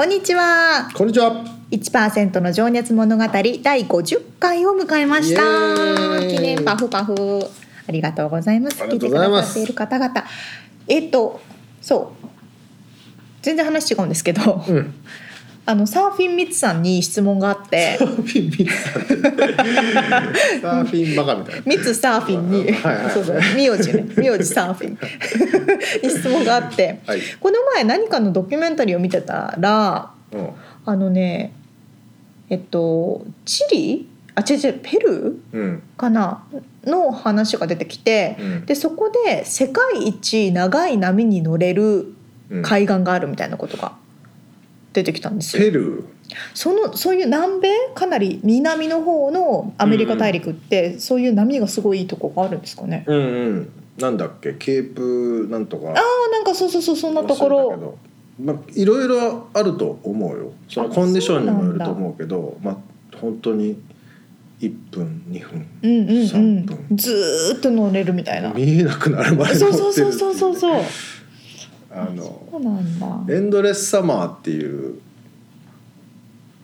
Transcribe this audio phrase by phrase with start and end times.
[0.00, 0.90] こんにちは。
[0.94, 1.44] こんにちは。
[1.70, 3.42] 1%の情熱物語第
[3.84, 5.42] 50回を迎えました。
[6.26, 7.14] 記念パフパフ。
[7.86, 8.82] ありがとうございます。
[8.82, 9.58] ありがとうございます。
[9.58, 10.24] 聞いてくださっている方々。
[10.88, 11.42] えっと
[11.82, 12.28] そう。
[13.42, 14.94] 全然話違うんですけど、うん。
[15.70, 17.96] あのサーフィンミツさんに質問があって。
[17.96, 19.02] サーフィンミツさん。
[20.60, 21.62] サーフィンバカみたいな。
[21.64, 24.98] ミツサーフィンに、はいはいそうそう名字ね名字サーフィン。
[26.02, 27.20] に質問があって、はい。
[27.38, 30.50] この前何かのドキュメンタリーを見てたらうん。
[30.86, 31.52] あのね
[32.48, 34.08] えっとチリ？
[34.34, 35.56] あ違う違うペルー？
[35.56, 35.82] うん。
[35.96, 36.42] かな？
[36.84, 38.66] の話が出てきて、うん。
[38.66, 42.12] でそこで世界一長い波に乗れる
[42.50, 42.62] うん。
[42.64, 43.99] 海岸があるみたいなことが
[44.92, 45.62] 出てきたんですよ。
[45.62, 46.04] ペルー？
[46.54, 47.68] そのそういう南米？
[47.94, 53.04] かなり南の方のアメリカ大陸って、そういう波がすごいいいとこがあるんですかね？
[53.06, 53.70] うんうん。
[53.98, 55.88] なんだっけ、ケープなんとか。
[55.88, 55.94] ああ
[56.32, 57.98] なんかそうそうそうそんなところ。
[58.42, 60.52] まあ、いろいろあると思うよ。
[60.68, 62.76] そのあコンディションにもよると思うけど、まあ、
[63.18, 63.76] 本当に。
[64.62, 65.66] 一分、二分。
[65.82, 66.78] うんうんう三ん分。
[66.94, 68.52] ずーっと乗れるみたいな。
[68.52, 70.82] 見えなくなるまでそう乗ってるそうそうそうそうそう。
[71.92, 73.26] あの。
[73.28, 75.00] エンドレスサマーっていう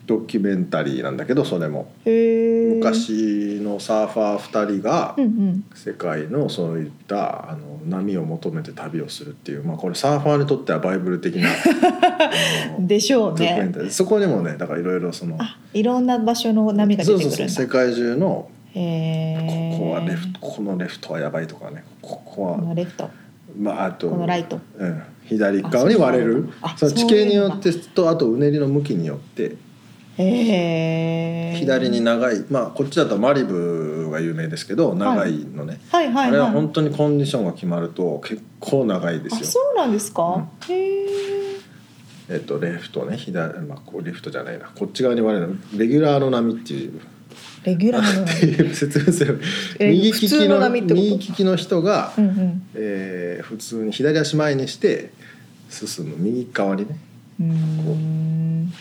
[0.07, 1.91] ドキュメンタリーなんだけどそれも。
[2.05, 5.15] 昔のサーファー2人が。
[5.75, 11.49] 世界のそういったあの波を求めて旅をするっていう、まあ、これサーファーにとってはバイブル的な
[12.79, 13.73] でしょうドキュメンね。
[13.73, 18.49] タリーそこにもねだからいろいろそのあいろんな場所の波が出てくる世界中の。
[18.73, 18.83] こ
[19.79, 23.09] こはレフトこのレフトはやばいとかねこここはのレフト。
[23.55, 24.59] まああとこのライト。
[24.77, 29.55] うん、左側に割れるあその地形によってとあとうねりの向きによって。
[30.19, 36.29] 左に長いまあこっちだとマリブが有名ですけど長いのね、はいはいはい。
[36.29, 39.39] あれは本当にコンディションが決まると結構長いですよ。
[39.43, 40.47] あそうなんですか？
[40.69, 41.07] へえ。
[42.29, 46.99] えっとレフトね左まあこうレフトじゃないなこっち側に割れるレギュラーの波っていう
[47.63, 49.41] レギュラーのっていう説明する
[49.79, 52.61] え右利きの右利きの人が、うんうん。
[52.75, 55.11] えー普通に左足前にして
[55.69, 56.15] 進む。
[56.17, 56.97] 右側にね。
[57.39, 58.71] うーん。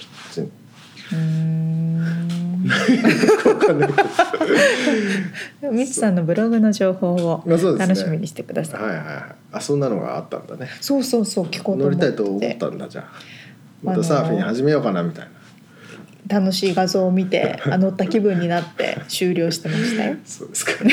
[1.12, 1.14] う。
[1.14, 2.66] ーん。
[5.72, 8.82] みつさんのブログの情報を楽しみにしてください。
[8.82, 9.16] はいはいはい。
[9.52, 10.68] あそんなのがあったんだね。
[10.80, 13.04] そうそうそう聞こう乗りたいと思ったんだじゃあ。
[13.82, 15.30] またサーフィン始めようかなみたいな
[16.28, 20.16] 楽しい画像を見て あ乗った気分になって終了してましたよ。
[20.24, 20.72] そうですか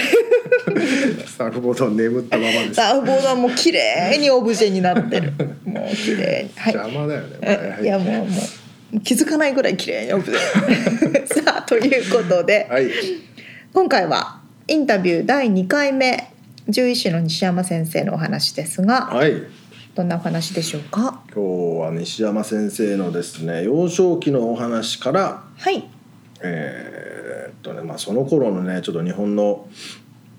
[1.37, 5.33] サーフボード眠ったままですサーフボードはもう綺麗にオブジェになってる。
[5.65, 6.51] もう綺麗に。
[6.55, 6.73] はい。
[6.73, 8.41] 邪魔だよね、えいやもうも
[8.93, 11.27] う気づかないぐらい綺麗にオブジェ。
[11.43, 12.89] さあということで、はい
[13.73, 16.29] 今回はインタビュー第2回目
[16.67, 19.41] 獣医師の西山先生のお話ですが、はい
[19.95, 21.21] どんなお話でしょうか？
[21.33, 25.87] 今日は西山先生のですね幼少期のお話からはい。
[26.41, 29.67] えーっとねまあその頃のねちょっと日本の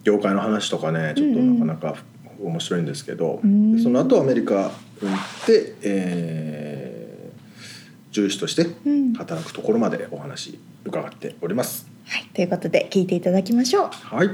[0.03, 2.03] 業界の話とかねちょっとなかなか
[2.43, 11.87] 面白いんですけど、うんでその後アメリカに行って、えー、獣医師としてうん働くところまでお話伺っております。
[12.07, 13.91] はい、ということで聞いていただきましょう。
[13.93, 14.31] はい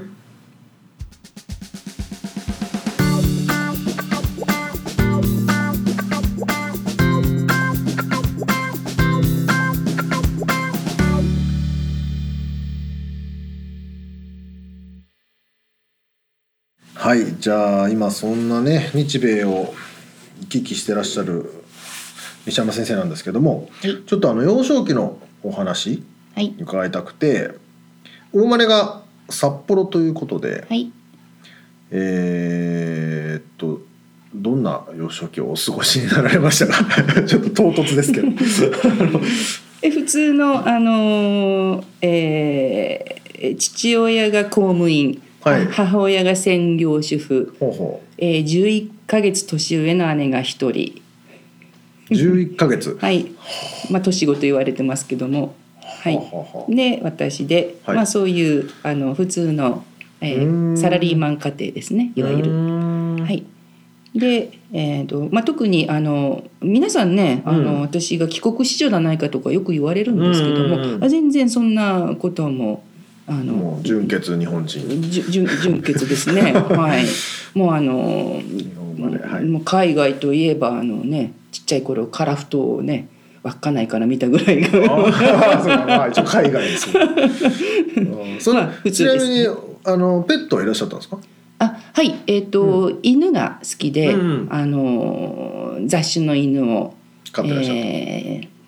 [17.11, 19.75] はいじゃあ今そんなね日米を
[20.43, 21.51] 行き来してらっしゃる
[22.47, 26.05] 西山先生なんですけども、はいちょっとあの幼少期のお話
[26.37, 26.55] はい。
[26.61, 27.51] 伺いたくて
[28.33, 30.93] お生まれが札幌ということで、はい。
[31.91, 33.81] えーっと
[34.33, 36.85] どんな幼少期をお過ごしになられましたか？
[37.27, 38.29] ちょっと唐突ですけど
[39.83, 43.21] え普通の、あのーえー
[43.57, 45.67] 父親が公務員はい。
[45.67, 51.03] 母親が専業主婦、ほうほえー、11ヶ月年上の姉が一人。
[52.11, 52.99] う11ヶ月。
[53.01, 53.27] はい。
[53.91, 55.55] まあ年子と言われてますけども。
[55.81, 56.75] はい。
[56.75, 57.97] で私で、はい。
[57.97, 59.85] まあそういうあの普通の、
[60.21, 62.13] えうーサラリーマン家庭ですね。
[62.15, 62.51] いわゆる。
[62.51, 63.23] ん。
[63.23, 63.45] はい。
[64.15, 67.81] で、えーとまあ、特にあの皆さんねあの、うん。
[67.81, 72.83] 私が帰国子女じゃないかとかよく言われるんですけども、う全然そんなことも
[73.31, 75.03] あの純血日本人。
[75.09, 76.53] 純純血ですね。
[76.77, 77.05] はい。
[77.57, 78.43] もうあの、
[79.31, 79.45] はい。
[79.45, 83.09] もう海外といえばあのねちっちゃい頃カラフトをね
[83.45, 84.81] 稚内から見たぐらいが。
[85.87, 89.47] まあ一応海外です あ普ちなみに
[89.85, 91.19] あのペットはいらっしゃったんですか？
[91.61, 92.15] あはい。
[92.27, 94.49] えっ、と、犬が好きで、うん。
[94.51, 96.95] あの雑種の犬を
[97.33, 98.60] 飼ってらっしゃった、えー、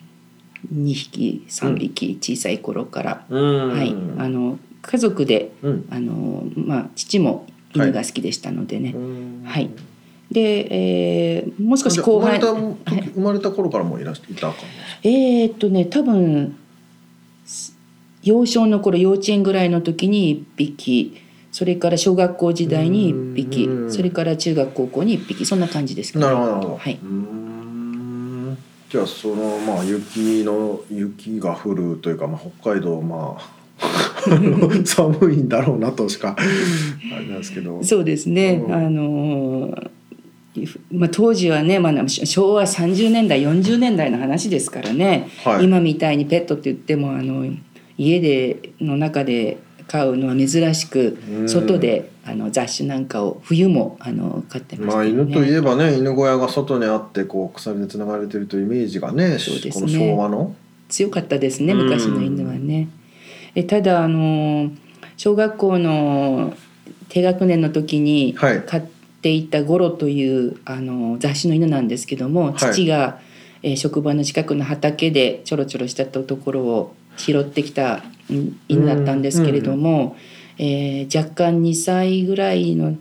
[0.73, 3.69] 2匹3匹小さい頃から、うん。
[3.70, 3.94] はい。
[4.19, 5.87] あの家族でうん。
[5.91, 9.43] あの、まあ、父も犬が好きでしたのでね、うん。
[9.44, 9.70] はい。
[10.31, 13.11] で、えーもう少し後半じゃあ生まれた時はい。
[13.14, 14.55] 生まれた頃からもういらっしいたか
[15.03, 16.56] えーっとね多分
[17.44, 17.76] す
[18.23, 21.17] 幼少の頃幼稚園ぐらいの時に1匹
[21.50, 23.93] それから小学校時代に1匹うん。
[23.93, 26.25] それから中学高校に1匹そんな感じですけど。
[26.26, 26.99] なるほどはい
[28.93, 33.62] じゃあそのまあ雪の雪が降るというか、まあ、北海道まあ
[34.85, 37.83] 寒いんだろうなとしかあれなんですけど。
[37.83, 38.75] そうですね、うん。
[38.75, 39.91] あのー
[40.93, 45.65] まあ、当時はね、まあ、し昭和30年代40年代の話ですからね、はい。
[45.65, 47.47] 今みたいにペットって言ってもあの
[47.97, 49.56] 家での中で
[49.93, 51.49] 飼うのは珍しくうん。
[51.49, 55.05] 外であの雑種なんかを冬もあの飼ってましたまあ。
[55.05, 59.87] 犬といえばね犬小屋が外にあってこう鎖でつながれてるというイメージがねそうですね。
[59.87, 60.55] この昭和の。
[60.89, 61.85] 強かったですねうん。
[61.85, 62.89] 昔の犬はね。
[63.55, 64.71] えただあの
[65.19, 66.55] 小学校の
[67.11, 68.62] 低学年の時にはい。
[68.62, 68.85] 飼っ
[69.21, 72.55] ていたゴロというあの雑種の犬なんですけども、はい。
[72.56, 73.21] 父が、
[73.62, 80.17] えー職場の近くの畑でちょろちょろしたところを拾ってきたうん犬だったんですけれども、
[80.59, 82.97] えー若干2歳ぐらいの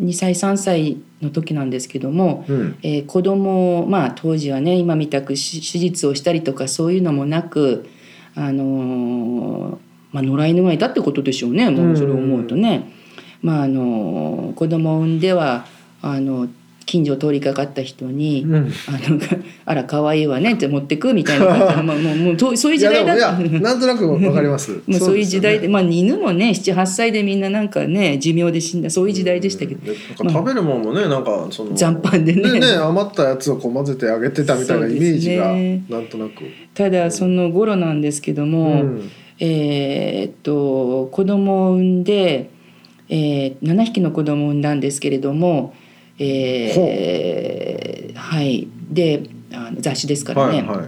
[0.00, 2.76] 2歳3歳の時なんですけども、うん。
[2.82, 7.86] えー子供をまあ当時はね今みたくし手術をしたりとかそういうのもなく
[8.34, 9.78] あのー
[10.12, 12.90] まあ野良犬がいたってことでしょうねもうそれを思うとね。
[13.42, 15.66] まああのー子供を産んでは
[16.02, 16.48] あの
[16.86, 18.72] 近所を通りかかった人に「うん。
[18.86, 19.20] あの
[19.64, 21.46] あら可愛いわね」って持ってくみたいな。
[21.82, 24.72] まあもうもうとそういう時代だいやでもいやなんとなくわかります。
[24.86, 32.60] もうそういう時代でそうまあ犬もね78歳でみんななんかね寿命で死んだそういう時代でしたけど、すよねなんか食べるもんもねなんかその残飯でね。
[32.60, 36.44] ね余ったやつをこう混ぜてあげてたみたいなイメージがねなんとなく、
[36.74, 39.10] ただその頃なんですけども、うん。
[39.40, 42.50] えーっと子供を産んで、
[43.08, 45.74] えー、7匹の子供を産んだんですけれども、
[46.18, 48.68] えーはい。
[48.90, 50.84] であの雑種ですからね、はいは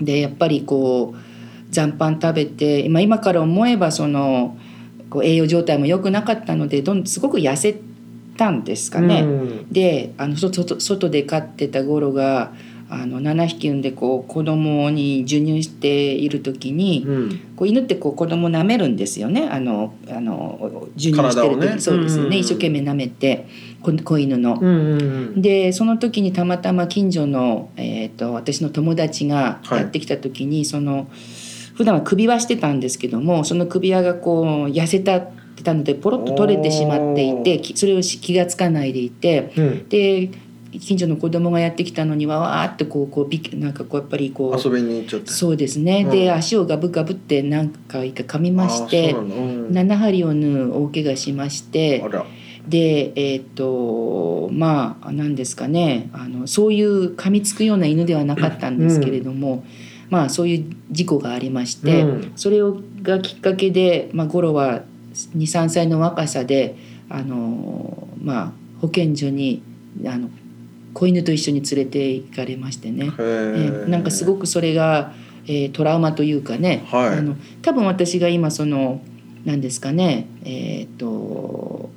[0.00, 0.04] い。
[0.04, 4.58] でやっぱりこう残飯食べて、まあ、今から思えばその
[5.10, 7.80] こう栄養状態も良くなかったのでどんすごく痩せ
[8.36, 9.22] たんですかね。
[9.22, 9.68] うん。
[9.70, 12.52] であの外外外で飼ってたゴロが
[12.92, 17.40] あの7匹産んでこう子供に授乳している時に、うん。
[17.56, 19.48] こう犬ってこう子供舐めるんですよね。
[19.48, 21.80] あのあの授乳してる時、ね。
[21.80, 23.46] そうですよね、うん一生懸命舐めて
[23.80, 24.58] 子子犬の。
[24.60, 24.96] うんう
[25.38, 29.78] んでその時にたまたま近所の、えー、と私の友達がはい。
[29.80, 31.08] やってきた時に、その
[31.74, 39.88] 普段は首輪してたんですけどもその首輪がこう痩せたってたのでポロッと取れてしまっていてきそれをし気が付かないでいてうん。
[39.88, 40.30] で
[40.78, 45.30] 近所の子供がやってきたのにわわーってこうこうなんかこうやっぱりこう遊びに行っちゃって。
[45.30, 46.10] そうですね、うん。
[46.10, 49.88] で足をガブガブって何回か噛みましてうなん。
[49.88, 52.04] だ7針を縫う大怪我しまして
[52.66, 56.10] でえっ、とまあ何ですかね。
[56.12, 59.64] あのそういう噛みつくような犬ではなかったんですけれども、
[60.10, 62.32] まあそういう事故がありまして、うん。
[62.36, 64.82] それをがきっかけで、まあ、ゴロは
[65.36, 66.76] 23歳の若さで
[67.08, 69.62] あの、まあ、保健所に
[70.06, 70.30] あの
[70.94, 73.06] 子犬と一緒に連れて行かれましてね。
[73.06, 75.12] へえーーなんかすごくそれが、
[75.46, 77.08] えートラウマというかね、はい。
[77.18, 79.00] あの多分私が今その
[79.44, 80.26] 何ですかね。
[80.44, 81.90] えっ、と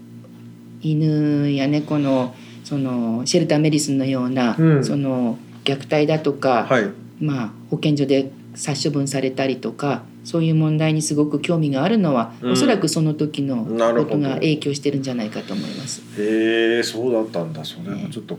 [0.81, 4.85] 犬や猫のそのシェルターメディスンのような、うん。
[4.85, 6.89] その虐待だとか、はい。
[7.19, 12.51] まあ、保健所で殺処分されたりとかそういう問題にすごく興味があるのは、うん。
[12.53, 16.01] おそらくその時のことが影響してるんじゃないかと思います。
[16.17, 17.63] へえそうだったんだ。
[17.63, 18.37] それはちょっと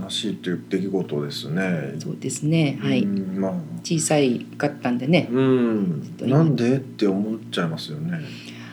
[0.00, 1.94] 悲しいという出来事ですね。
[1.98, 3.52] そうですね、はい、うんまあ。
[3.82, 6.02] 小さいかったんでね、うん。
[6.20, 8.20] なんでって思っちゃいますよね。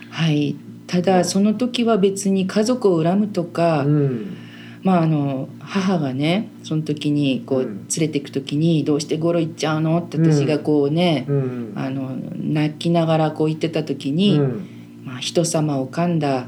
[0.09, 0.55] はい。
[0.87, 4.37] ただその時は別に家族を恨むとか、うん。
[4.83, 7.65] まああの母がねその時にこううん。
[7.65, 11.73] 連れて行く時に「どうしてゴロ行っちゃうの?」って私がこうね、うん。
[11.75, 14.67] あの泣きながらこう言ってた時うに、ん。
[15.05, 16.47] まあ、人様を噛んだ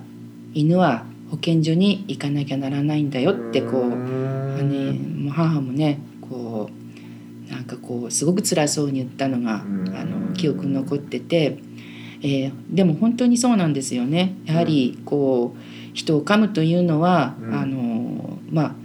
[0.53, 3.81] 犬は保健所に行かなきゃならないんだよってこう、
[4.63, 4.69] ん。
[4.69, 4.91] まあね、
[5.23, 6.69] もう母もねこ
[7.49, 9.95] うなんかこうすごく辛そうに言ったのが、うん。
[9.95, 11.57] あの記憶に残ってて、
[12.21, 14.35] えーでも本当にそうなんですよね。
[14.45, 15.59] やはりこう
[15.93, 17.53] 人を噛むというのは、うん。
[17.53, 18.75] あのまあ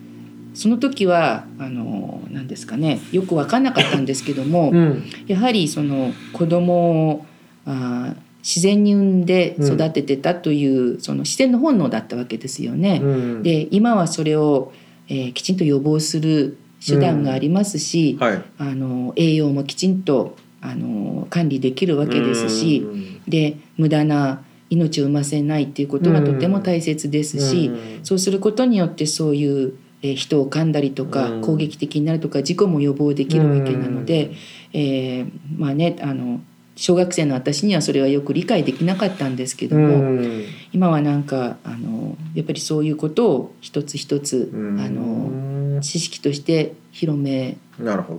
[0.54, 5.04] その時はあの何ですかねよく分かんなかったんですけども、うん。
[5.26, 7.26] やはりその子供を
[7.64, 13.00] あー自然に産んで育ててたという、その自然の本能だったわけですよね。
[13.00, 13.06] う
[13.38, 13.42] ん。
[13.44, 14.72] で今はそれを、
[15.12, 18.42] えーきちんと予防する手段がありますし、はい。
[18.58, 22.86] あの栄養もきちんとあの管理できるわけですし、
[23.28, 28.04] で無駄な命を産ませないっていうことがとても大切ですし、うん。
[28.04, 31.40] そうすることによってそういう、えー人を噛んだりとか、うん。
[31.42, 34.32] 攻撃的になるとか事故も予防できるわけなので、
[34.72, 36.40] えーまあねあの
[36.74, 47.56] 小学生の私にはそれはよく理解できなかったんですけどうも、ん今はなんかあのやっぱりそういうことを一つ一つ、うんあの知識として広め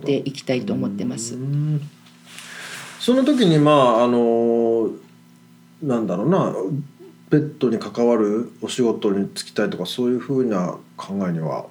[0.04, 1.38] ていきたいと思ってますう。
[1.38, 1.80] ん
[3.00, 4.90] その時にまああの
[5.82, 6.54] なんだろうな
[7.30, 11.64] ペットに関わるお仕事に就きたいとかそういうふうな考えには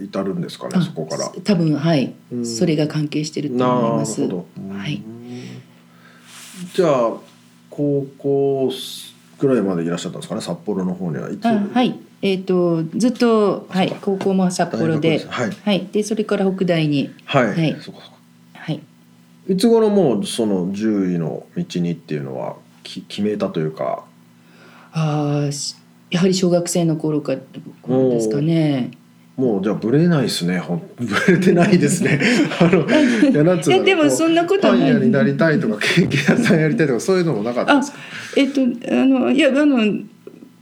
[0.00, 1.28] 至るんですかねあそこから。
[1.42, 4.20] 多分はい、うんそれが関係してると思います。
[4.20, 4.72] なるほど。
[4.72, 5.02] はい
[6.72, 7.12] じゃあ
[7.70, 8.70] 高校
[9.38, 10.40] ぐらいまでいらっしゃったんですかね？
[10.40, 11.30] 札幌の方には。
[11.30, 11.46] いつ？
[11.46, 11.98] あはい。
[12.22, 15.18] えっ、とずっとはい高校も札幌で。
[15.18, 15.50] 大学すはい。
[15.50, 15.88] はい。
[15.92, 17.12] でそれから北大に。
[17.24, 17.46] はい。
[17.48, 17.76] はい。
[18.54, 18.80] はい。
[19.46, 24.04] いつ頃もうその獣医の道にっていうのはき決めたというか？
[24.92, 25.76] あーし
[26.10, 27.34] やはり小学生の頃か
[27.82, 28.92] 頃ですかね。
[29.36, 30.58] もうじゃあブレないですね。
[30.58, 32.20] ほん ブレてないですね。
[32.60, 32.86] あの
[33.30, 37.98] いやなんつうのでもそんなことはないパン屋になりたいとかケーキ屋さんやりたいとかそういうのもなかったんあですか？
[38.36, 39.78] えっ、とあのいやあの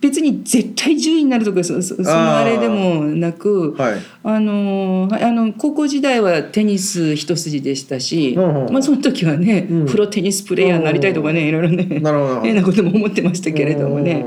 [0.01, 3.95] 別に絶対10位になるとかそそそのあれでもなくはい。
[4.25, 12.41] あのはいあの高校時代はテニス一筋でしたし、うんうんまあ、その時はね、うんプロテニスプレーヤーになりたいとかね、いろいろねなるほど。
[12.41, 14.25] 変なことも思ってましたけれどもね。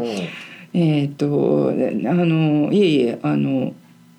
[0.74, 3.74] えっ、とあのいえいえあの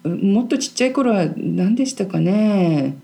[0.07, 2.97] もっとちっちゃい頃は何でしたかね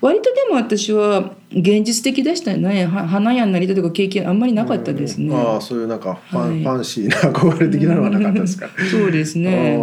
[0.00, 5.34] 割とでも私は現実的でしたねは花屋になりたいとか経験あんまりなかったですね。
[5.36, 8.68] ああそういうなんかファン,、はいファンシーな憧れ的なのはなかったですか。
[8.90, 9.78] そうですあねあ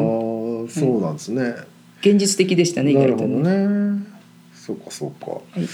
[0.69, 1.55] そうなんですね。
[2.01, 3.67] 現実的でしたね意外とね。
[3.97, 4.03] ね。
[4.55, 5.39] そうかそうか。
[5.59, 5.67] い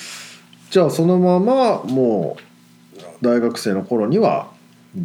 [0.70, 2.38] じゃあそのままも
[2.98, 4.52] う大学生の頃には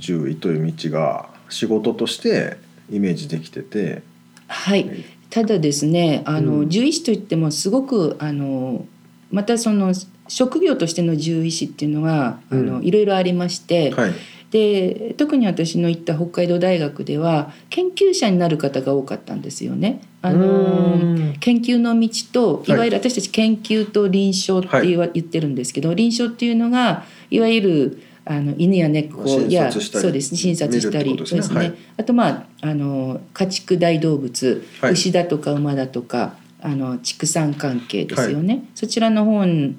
[0.01, 2.57] 獣医という道が仕事として
[2.91, 4.03] イメージできてて。
[4.49, 6.69] はい、ただですねあの、うん。
[6.69, 8.87] 獣医師といってもすごくあの
[9.31, 9.93] またその
[10.29, 12.85] 職業としての獣医師っていうのが、あのうん。
[12.85, 14.13] いろいろありまして、はい。
[14.51, 20.01] で特に私の行った北海道大学では研究者になる方が多かったんですよね。
[20.23, 21.37] あのうん。
[21.41, 22.71] 研究の道とはい。
[22.71, 34.93] いわゆる私たち研究と臨床って言わ、言ってるんですけど臨床っていうのがいわゆるあの犬や猫や診察したりそうです診察したりそうですね、あとまああの家畜大動物、はい。
[34.93, 39.75] 牛だとか馬だとかあの畜産関係ですよね、そちらの方の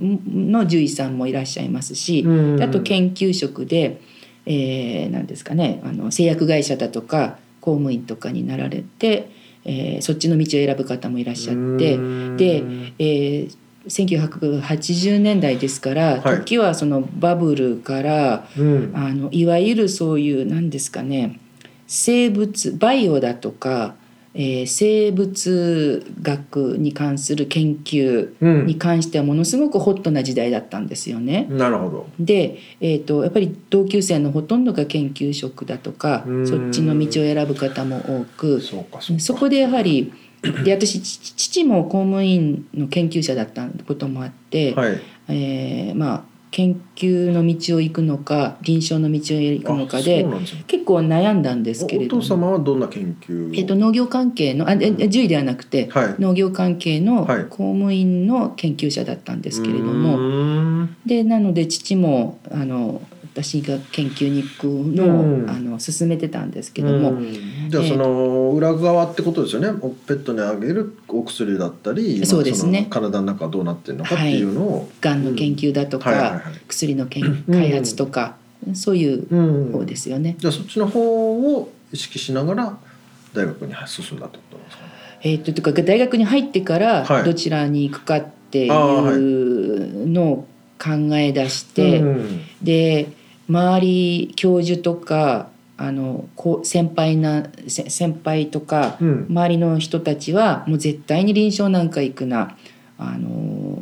[0.00, 2.62] 獣医さんもいらっしゃいますし、うん。
[2.62, 4.00] あと研究職で、
[4.44, 9.30] えー、なんですかねあの製薬会社だとか公務員とかになられて、
[9.64, 12.36] えーそっちの道を選ぶ方もいらっしゃってうん。
[12.36, 12.64] で、
[12.98, 13.56] えー
[13.88, 21.38] 1980年代ですから、はい時はそのバブルからうんあのいわゆるそういう何ですかね
[21.86, 23.94] 生物バイオだとか、
[24.34, 31.46] えー生物学に関する研究うんに関してはものすごくホットな時代だったんですよね。
[31.50, 32.06] なるほど。
[32.18, 38.60] で、えー、とやっぱり同級生のほとんどが研究職だとかうんそっちの道を選ぶ方も多く。
[38.60, 40.12] そこでやはり
[40.64, 45.00] で私ち父も公務員の研究者だったこともあって、はい。
[45.28, 53.54] えーまあ研究の道を行くのか臨床の道を行くのかあでね結構悩んだんですけおおれども、父様はどんな研究を？
[53.54, 56.14] えー、と農業関係のあえ獣医ではなくて、はい。
[56.20, 60.16] 農業関係のはい公務員の研究者だったんですけれども。
[60.16, 60.88] も。
[61.04, 63.02] でなので父もあの
[63.34, 65.50] 私が研究に行くのを、うん。
[65.50, 67.68] あの進めてたんですけども、うん。
[67.68, 69.68] じゃあその裏側ってことですよね。
[69.80, 72.82] おペットにあげるお薬だったり、まあそうですね。
[72.82, 76.42] の体の中どうなってるのかっていうのを、がんの研究だとか、はいはいはい。
[76.68, 78.36] 薬の開発とか、
[78.72, 79.72] そういううん。
[79.72, 80.36] 方ですよね。
[80.38, 82.78] じゃあそっちの方を意識しながら
[83.34, 84.84] 大学に進んだってことなんですか？
[84.84, 84.90] ね。
[85.22, 87.24] えー、ととか大学に入ってからはい。
[87.24, 90.48] どちらに行くかっていうのを
[90.78, 93.08] 考え出して、うんで
[93.48, 99.26] 周り教授とかあのこう先輩なせ先輩とか、うん。
[99.28, 102.56] 周りの人たちはもう絶対に臨床なんか行くな。
[102.96, 103.28] あの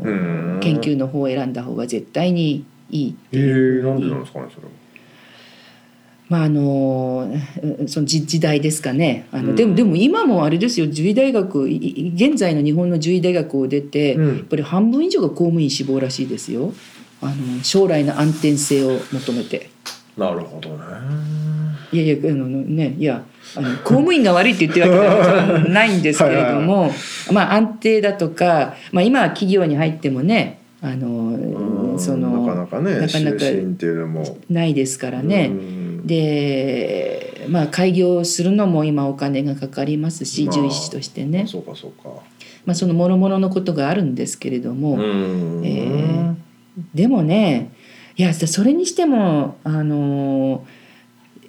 [0.03, 0.61] うん。
[0.63, 4.73] 研究の方を選んだ方が絶対にいいえー、なんでなんですかねそれは。
[6.29, 7.31] まああの
[7.63, 9.27] うんその時時代ですかね。
[9.31, 9.57] あの、うん。
[9.57, 10.87] でもでも今もあれですよ。
[10.87, 14.37] 獣医大学いい現在の日本の獣医大学を出て、うん。
[14.39, 16.73] やっぱり半分以上が公務員志望らしいですよ
[17.23, 19.71] あの将来の安定性を求めて。
[20.17, 20.85] なるほどね。
[21.93, 23.23] いやいやあのねいや
[23.55, 26.91] あの公務員が悪いって言ってるわけじゃないんですけれども
[27.31, 35.47] まあ安定だとか、まあ、今は企業に入ってもねあのうんそのなかなかねなかなか終身っていうのもないですからね。
[35.47, 42.09] うんでまあ開業するのも今お金がかかりますしまあ獣医師としてね、そうかそうか。
[42.65, 46.35] まあ、その諸々のことがあるんですけれども、うんえ
[46.95, 47.73] でもね
[48.17, 50.67] いやそれにしてもあの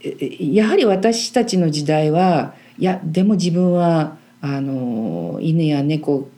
[0.01, 6.29] えやはり私たちの時代はいやでも自分はあの犬や猫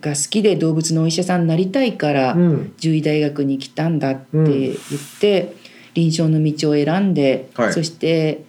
[0.00, 2.74] が好きで動物のお医者さんになりたいから、うん。
[2.76, 4.76] 獣医大学に来たんだって言っ
[5.20, 5.56] て、
[5.94, 7.72] 臨床の道を選んで、はい。
[7.72, 8.44] そして、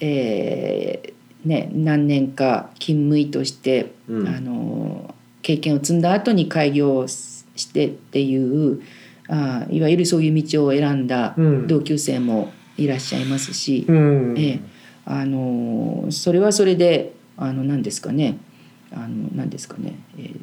[0.00, 4.28] えーね、何年か勤務医として、うん。
[4.28, 8.80] あの経験を積んだ後に開業してっていう
[9.28, 11.66] あいわゆるそういう道を選んだうん。
[11.66, 14.34] 同級生もいらっしゃいますし、うん。
[14.38, 14.60] ええ
[15.06, 18.38] あのそれはそれであの何ですかね
[18.90, 20.40] あの何ですかね、えー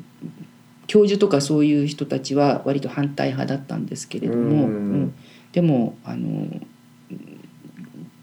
[0.88, 4.54] 教授とかそういう人たちは割と反対派だったんですけれども、うん。
[4.56, 5.16] うん。
[5.54, 6.48] でもあの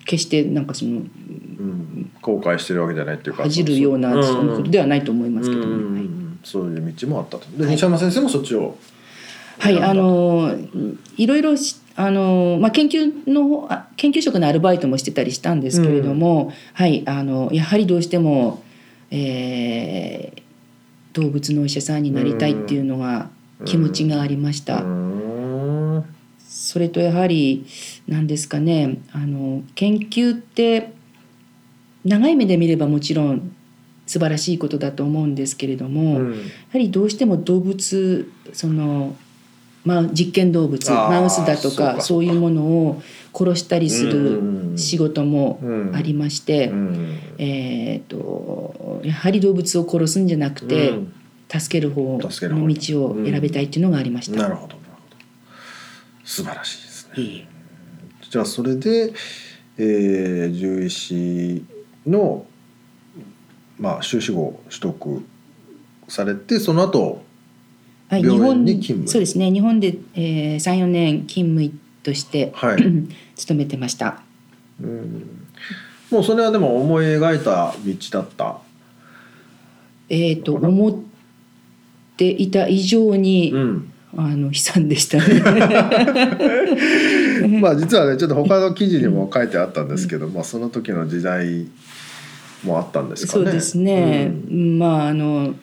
[0.04, 2.10] 決してなんかそのうん。
[2.20, 5.94] 後悔してるわけじゃないっていうか恥じるようなそそのことではないと思いますけども、うん。
[5.94, 6.04] はい。
[6.44, 7.46] そういう道もあったと。
[7.56, 8.76] で西山先生もそっちを
[9.58, 10.54] はい、あの
[11.16, 18.62] いろいろしあの、まあ、研究のあ研究職のアルバイトもしてたりしたんですけれども、はい、あのやはりどうしても、
[19.10, 20.48] えー
[21.18, 23.28] 動物のお医者さんになりたいっていうのが
[23.64, 24.82] 気持ちがありました。
[24.82, 26.04] うん。
[26.38, 27.66] それとやはり
[28.06, 30.92] 何ですかねあの研究って
[32.04, 33.54] 長い目で見ればもちろん
[34.06, 36.32] 素晴らしいことだと思うんですけれども、うん。
[36.32, 36.38] や
[36.72, 39.16] はりどうしても動物その、
[39.88, 43.02] まあ、実験動物マウスだとかそういうものを
[43.34, 44.72] 殺したりすうん。
[44.72, 45.96] る仕事もうん。
[45.96, 47.18] ありまして、うん。
[47.38, 51.12] えー、とやはり動物を殺すんじゃなくて、うん。
[51.48, 54.36] 助ける方の道を選びたいっていうのがありました。
[54.36, 54.76] なるほど
[56.22, 57.22] 素晴らしいですね。
[57.22, 57.46] いい。
[58.28, 59.14] じゃあそれで、
[59.78, 61.64] えー、獣医師
[62.06, 62.44] の
[63.78, 65.22] まあ修士号を取得
[66.08, 67.22] されてその後
[68.08, 69.08] はい、日本に勤務？
[69.08, 72.78] そうですね日本で、えー、34年勤務医として、はい
[73.36, 74.22] 勤めてました。
[74.82, 75.44] うん
[76.10, 78.58] もうそれはでも思い描いた道だった？
[80.08, 80.94] えー、と思っ
[82.16, 85.42] ていた以上に、うんあの悲惨でしたね。
[87.60, 91.66] まあ実はねちょっと他の記事にも書いてあったんですけど、まあその時の時代
[92.64, 93.44] もあったんですかね。
[93.44, 95.54] そうですね、うんまああの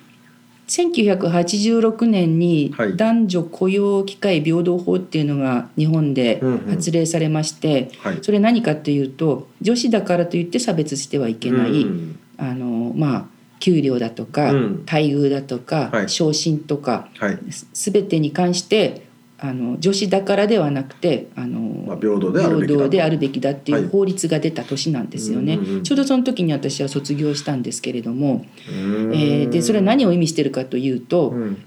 [0.68, 2.96] 1986年にはい。
[2.96, 8.20] 男女雇用機会平等法っていうのが日本で発令されまして、はい。
[8.22, 13.26] それ何かというと女子だからといって差別してはいけない、うんあのまあ
[13.60, 14.80] 給料だとか、うん。
[14.86, 16.10] 待遇だとか、はい。
[16.10, 17.40] 昇進とかはい。
[17.52, 23.82] す全てに関してあの女子だからではなくてあの、まあ平等であるべきだ平等であるべきだってはい。
[23.82, 25.84] いう法律が出た年なんですよね、うんうんうん。
[25.84, 29.14] ちょうどその時に私は卒業したんですけれども、うん。
[29.14, 31.58] えーでそれは何を意味してるかというと、うん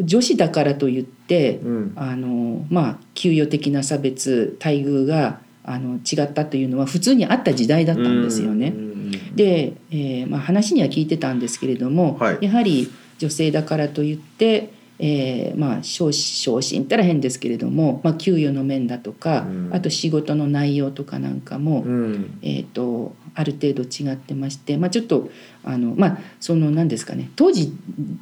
[0.00, 1.92] 女子だからといって、うん。
[1.94, 8.68] あのまあ給与的な差別待遇があの違ったというのは普通にあった時代だったんですよね。
[8.68, 9.36] うん。
[9.36, 12.38] で、えーまあ、話には聞いてたんですけれども、はい。
[12.40, 19.70] やはり女性だからといって、えーまあ、昇昇進ったら変ですけれども、まあ、給与の面だとか、うん。
[19.72, 22.38] あと仕事の内容とかなんかも、うん。
[22.42, 25.30] えー、とある程度違ってまして、まあ、ちょっと
[25.64, 27.72] あのまあその何ですかね当時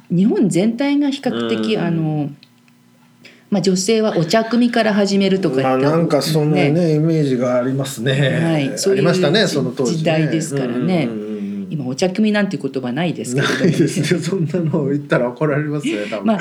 [0.09, 1.83] 日本全体が比較的、うん。
[1.83, 2.29] あの、
[3.51, 8.39] まあ、女性はお茶組から始めるとかまあなんかそのねイメージがありますね。
[8.39, 11.05] はいそういうありましたねその当時代ですからね。
[11.05, 11.22] うんうんうん
[11.73, 13.65] 今お茶組なんていう言葉ないですけれども。
[13.65, 14.17] ね。
[14.19, 16.27] そんなのを言ったら怒られますね 多分。
[16.27, 16.39] まあ、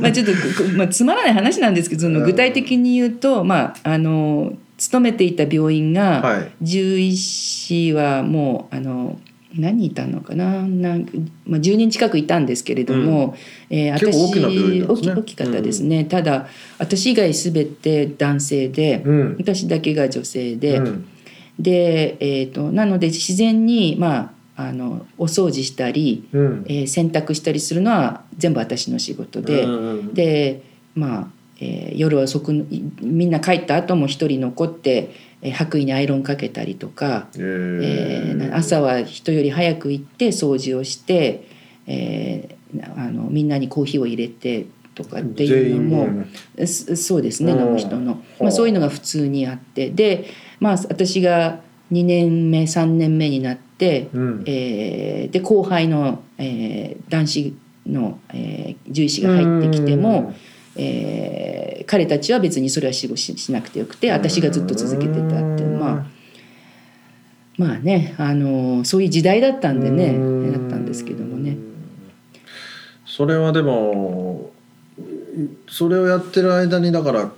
[0.00, 0.38] まあちょっと、こ
[0.76, 6.64] まあ、つまらない話なんですけどそのうん具体的に言うと、まあ、あの勤めていた病院が、はい。
[6.64, 9.18] 獣医師はもうあの
[9.56, 10.62] 何人いたのかな？
[10.62, 11.12] なんか、
[11.44, 13.34] まあ、10人近くいたんですけれども、
[13.70, 16.46] えー結構大きな病院なんですね大きかったですね、ただ
[16.78, 19.36] 私以外全て男性で、うん。
[19.40, 21.08] 私だけが女性で、うん。
[21.58, 26.64] で、えー、となので自然に、まあ、あのお掃除したり、うん。
[26.68, 29.68] えー洗濯したりするのは全部私の仕事で、う
[30.02, 30.62] んで
[30.96, 31.26] まあ、
[31.60, 41.46] えー夜遅くいみんな帰った後も一人残って、えー白衣にアイロンかけたりとか、ええーーな朝は人より早く行って掃除をして、
[41.86, 42.58] えー
[42.96, 44.66] あのみんなにコーヒーを入れて
[44.96, 46.24] とかっていうのも。
[46.66, 47.60] そそうですねうん。
[47.60, 49.88] あの人の、はあまあ、そういうのが普通にあって。
[49.90, 50.26] で、
[50.58, 51.60] まあ、私が
[51.92, 53.67] 2年目3年目になって、
[54.12, 54.44] うん。
[54.46, 60.34] えーで後輩の、えー男子の、えー獣医師が入ってきても、
[60.76, 65.22] えー彼たちは別にそれは死後ししなくてよくて私がずっと続けてたっ
[65.56, 66.06] ていうまあ
[67.56, 70.52] まあねあのそういう時代だったんでねうん。
[70.52, 71.56] だったんですけどもね。
[73.06, 74.52] それはでも
[75.68, 77.32] それをやってる間にだから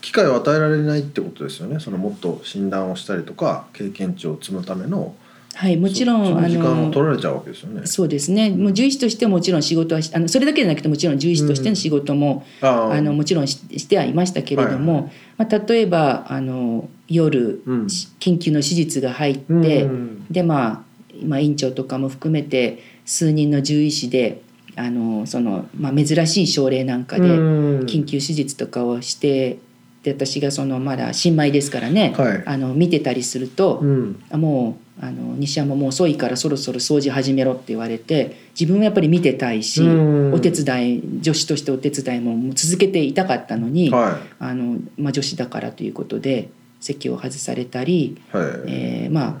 [0.00, 1.80] 機会を与えられないってことですよね。
[1.80, 5.14] そのもっと診断をしたりとか経験値を積むための
[5.54, 7.86] はい、もちろん時間あを取られちゃうわけですよね。
[7.86, 8.50] そうですね。
[8.50, 17.90] もう獣医師としてももちろん仕事はしあのそれだけじゃなくてもちろん獣医師としての仕事も、ああのもちろんししてはいましたけれども、まあ、例えばあの夜、うん。
[17.90, 20.82] し緊急の手術が入って、うんでまあ
[21.20, 24.42] 今院長とかも含めて数人の獣医師で
[24.74, 27.86] あのその、まあ、珍しい症例なんかでうん。
[27.86, 29.58] 緊急手術とかをして
[30.04, 32.42] で私がそのまだ新米ですからね、はい。
[32.44, 34.22] あの見てたりすると、うん。
[34.30, 40.34] あもうあの西山もう遅いからそろそろ掃除始めろって言われて自分はやっぱり見てたいし、うん。
[40.34, 48.46] お手伝い女子としてお手伝いももう続けていたかったのに、はあのまあ、女子だからということで席を外されたり、いはい。
[48.66, 49.40] えーま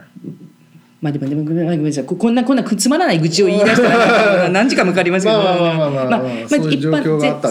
[1.04, 2.04] まあでもでもごめんごめんなさい。
[2.04, 5.38] ここんなこんなつまらない愚痴を言い出したら何時間もかかりますけど。
[5.38, 6.70] まあまあまあまあまあそう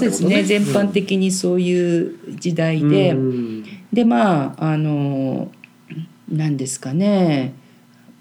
[0.01, 0.41] ですね。
[0.41, 3.11] 全般的にそういう時代で。
[3.11, 3.63] うん。
[3.93, 5.51] でまああの
[6.31, 7.53] 何ですかね。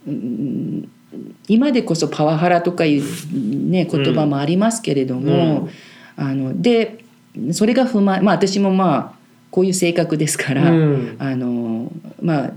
[0.07, 0.89] うん
[1.49, 3.03] 今でこそパワハラとかいう、
[3.71, 5.71] ね、言葉もありますけれども、
[6.15, 7.07] あので
[7.53, 9.13] それが不満まあ私もまあ
[9.51, 11.17] こういう性格ですから、うん。
[11.19, 11.91] あの
[12.21, 12.53] まあ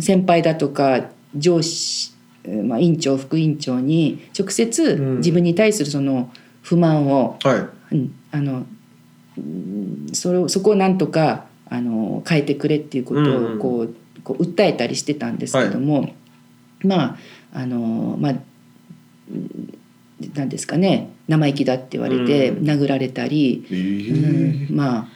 [0.00, 2.12] 先輩だとか上司、
[2.64, 5.16] まあ、院長副院長に直接うん。
[5.18, 6.30] 自分に対するその
[6.62, 7.94] 不満を、はい。
[7.94, 8.66] うんあの
[9.36, 16.14] うんそれをそこをなんとかあの変えてくれっていうことうんをこう,、こう訴えたりしてたんですけども、
[16.82, 17.16] ま
[17.52, 19.78] ああのまあうん
[20.34, 22.66] なんですかね生意気だって言われてうん。
[22.66, 25.08] 殴られたり、えうーんま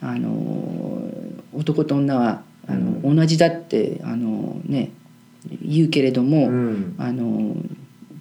[0.00, 1.10] ああの
[1.52, 4.90] 男と女はあの、同じだってあの、ね、
[5.62, 6.94] 言うけれども、うん。
[6.98, 7.56] あの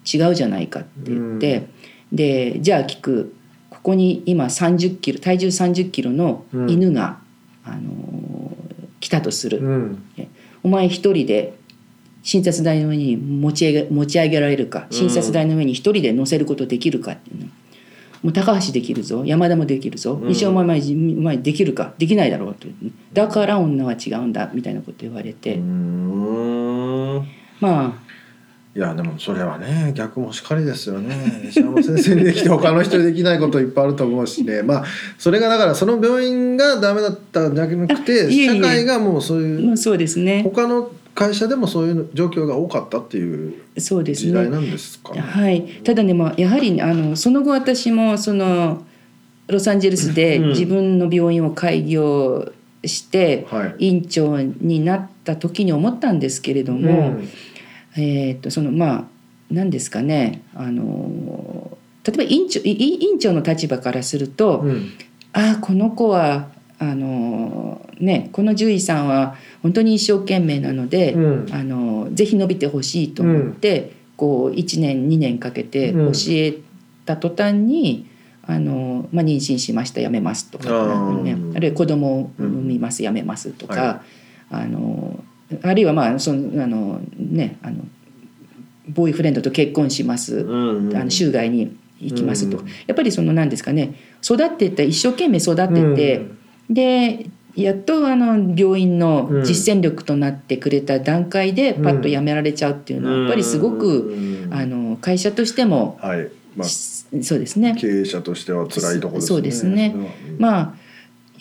[0.06, 1.68] 違うじゃないかって言って、
[2.12, 3.36] でじゃあ聞く
[3.70, 7.20] ここに今30キロ体重30キロの犬が、
[7.66, 8.56] あの
[9.00, 10.04] 来たとする、うん。
[10.64, 11.54] お前一人で
[12.22, 17.48] 診察台の上に持ち上げ持ち上げられるか診察台の上に一人で乗せることできるかっていうの。
[18.24, 20.28] もう高橋できるぞ山田もできるぞうん。
[20.30, 22.68] 西尾前お前できるかできないだろうと
[23.12, 26.23] だから女は違うんだみたいなこと言われて、うん
[27.64, 28.04] まあ。
[28.76, 31.46] いやでもそれはね逆もしかりですよね。
[31.48, 34.64] 石山先生にできて他の人にできないこといっぱいあると思うしね。
[34.64, 34.86] まあ
[35.20, 40.42] それがだからその病院がダメだったんじゃなくて 社会がもうそういうまあそうですね。
[40.44, 44.32] 他の会社でもそういう状況が多かったっていうそうですね。
[44.32, 45.22] 時代なんですかね。
[45.22, 48.84] はい、ただね、まあ、やはりねあのその後私もその
[49.48, 52.52] ロサンゼルスでうん自分の病院を開業
[52.84, 56.20] して、はい院長になった時に思ったん。
[56.20, 57.18] ですけれども、
[57.96, 59.04] えーっとそのまあ
[59.52, 64.70] 何ですかねあの例えば院長いい院長の立場からすると、うん。
[64.70, 64.90] うん
[65.36, 71.48] ああこの子はあのねこの獣医さんは本当に一生懸命なので、うん。
[71.52, 76.60] あのぜひ伸びてほしいと思って、こう1年2年かけて教え
[77.06, 78.08] た途端に、
[78.46, 84.04] あのまあ、妊娠しましたやめますとか、ね、あるいは子供を産みます、やめますとか、は
[84.52, 85.24] あの
[85.62, 87.86] あるいはまあそのあのねあの
[88.90, 90.98] ボーイフレンドと結婚します、うんうん。
[90.98, 96.26] あの州外に行きますと、うんやっぱりその何ですかね育ってった一生懸命育てて、
[96.70, 104.54] でやっとあの病院の実践力となってくれた段階でパッと辞められちゃうっていうのはやっぱりすごく、うん。
[104.54, 106.30] あの会社としても、はい。
[106.56, 107.76] まあそうですね。
[107.80, 109.28] 経営者としては辛いところですね。
[109.28, 109.96] そうですね。
[110.40, 110.74] まあ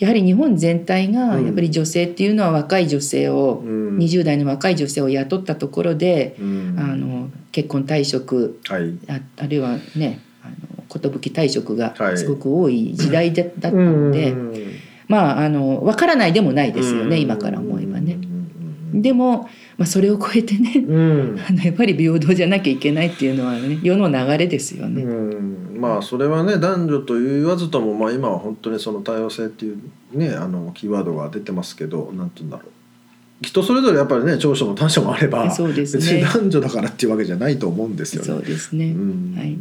[0.03, 1.45] やはり日本全体がうん。
[1.45, 3.97] やっぱり女性っていうのは若い女性を、うん。
[3.97, 6.75] 20代の若い女性を雇ったところで、うん。
[6.77, 8.97] あの結婚退職はい。
[9.07, 10.19] ああるいはね
[10.89, 12.17] 寿退職がはい。
[12.17, 14.53] すごく多い時代だ,、だったので、うん
[15.07, 18.17] まああの分からないでもないですよね、今から思えばね。
[18.93, 21.39] でも、まあ、それを超えてねうん。
[21.47, 25.03] あのやっぱり平等じゃなきゃいけないっていうのはね世の流れですよね。
[25.73, 25.81] うん。
[25.81, 29.79] まあそれはね男女と言わずとも、まあ、今は本当にその多様性っていう
[30.13, 32.71] ねあのキーワードが出てますけどなんて言うんだろう。
[33.41, 36.03] 人それぞれやっぱりね長所も短所もあればそうですね。
[36.03, 38.27] 別に男女だからっていうわけじゃないと思うんですよね。
[38.27, 39.35] そうですね、うん。
[39.37, 39.59] はい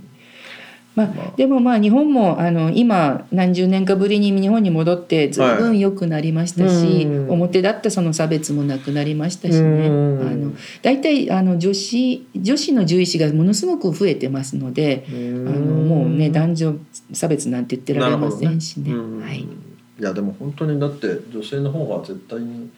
[0.95, 1.37] まあまあ。
[1.37, 7.31] でもまあ日本もあの今何十年かぶりに日本に戻ってずいぶん良くなりましたし、うん。
[7.31, 9.93] 表立ったその差別もなくなりましたしね、う
[10.25, 10.29] ん。
[10.29, 10.53] あの
[10.83, 16.75] 大体あの女子女子の獣医師がものすごく増えてますので、ああのもうね男女
[17.13, 18.93] 差別なんて言ってられませんしね。
[18.93, 19.41] うんはい。
[19.41, 22.71] いやでも本当にだって女性の方が絶対に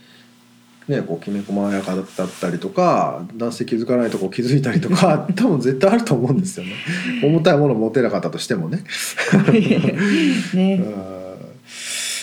[0.89, 6.73] ねこうきめ細やかだったりとか男性気づかないとこ気づいたりとか 多分絶対あると思うんですよね。
[7.25, 8.85] 重たいもの持てなかったとしてもね。
[10.55, 10.75] ね。
[10.75, 10.95] うん。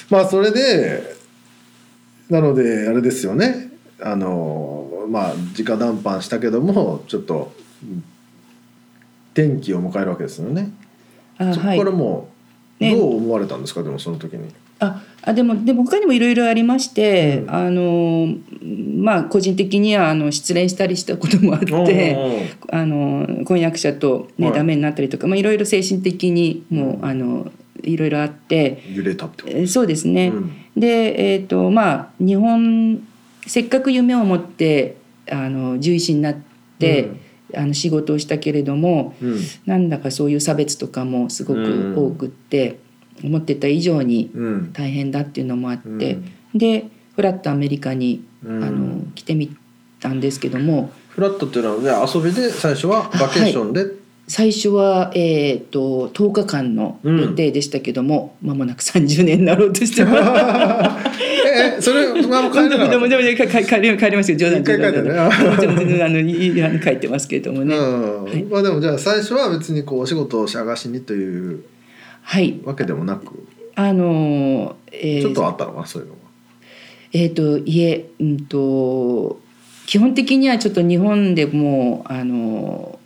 [0.09, 1.15] まあそれで
[2.29, 3.71] なのであれですよね。
[3.99, 8.03] あのまあ直談判したけどもちょっとうん
[9.33, 10.71] 転機を迎えるわけですよね。
[11.37, 12.27] そこからも
[12.79, 12.95] うね。
[12.95, 14.49] どう思われたんですか、でもその時に。
[14.79, 17.49] ああでもでも他にもいろいろありまして、うん。
[17.51, 18.27] あの
[18.97, 24.57] まあ個人的にはあの失恋したりしたこともあってあの婚約者と、ねはい。
[24.57, 27.51] ダメになったりとか、まあ、いろいろ精神的にもうあの
[27.83, 29.57] いろいろあって、揺れたってこと？
[29.57, 30.27] えーそうですね。
[30.29, 30.51] うん。
[30.75, 33.07] で、えーとまあ、日本
[33.47, 34.97] せっかく夢を持って
[35.29, 36.35] あの獣医師になっ
[36.79, 37.09] て、
[37.55, 39.39] あの仕事をしたけれどもうん。
[39.65, 42.77] なんだかそういう差別とかもすごく多くって、
[43.23, 44.73] 思ってた以上にうん。
[44.73, 46.31] 大変だっていうのもあって、うん。
[46.57, 48.63] でフラッとアメリカに、うん。
[48.63, 49.55] あの来てみ
[49.99, 53.85] たんですけどもフラットっていうのは、ね、遊びで最初はバケーションで、
[54.27, 61.11] 最初は、えー、と10日間の予定でしたけども、間もなく30年になろうとしてます。
[61.53, 62.91] ええそれまあ帰れなかった？
[62.95, 71.59] でもでも帰り帰りますけど冗談一回帰ってあのいいあの書いてますけれどもね、うんまあでもじゃあ最初は別にこうお仕事を探しにという
[72.21, 72.59] はい。
[72.63, 76.21] わけでもなく、あのえーちょっとあったのかなそういうのが。
[77.13, 79.39] えっ、といえうんと
[79.85, 82.99] 基本的にはちょっと日本でもうあの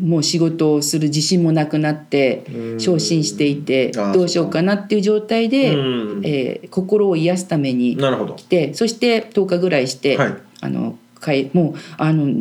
[0.00, 2.80] もう仕事をする自信もなくなってうん。
[2.80, 6.22] 昇進していてどうしようかなっていう状態で、うん。
[6.24, 8.42] えー心を癒すために来。
[8.44, 10.36] てそして10日ぐらいして、はい。
[10.60, 12.32] あのかいもうあの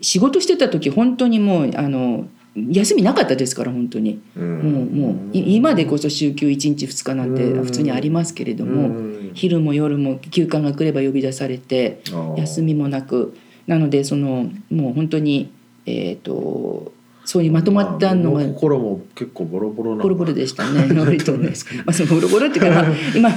[0.00, 4.58] 仕事してた時本当にもうあの休みなかったですから本当に、うん。
[4.58, 7.64] もうもうい今でこそ週休1日2日なんてうん。
[7.64, 9.30] 普通にありますけれども、うん。
[9.34, 12.02] 昼も夜も休暇が来れば呼び出されて
[12.36, 13.36] 休みもなく。
[13.66, 15.50] なのでそのもう本当に
[15.86, 16.92] えっ、と
[17.24, 20.88] そういうまとまったのがまあ心も結構ボロボロなボロボロでしたね。
[20.98, 21.52] 割とね。
[21.84, 23.30] まあそのボロボロっていうか、まあ、 今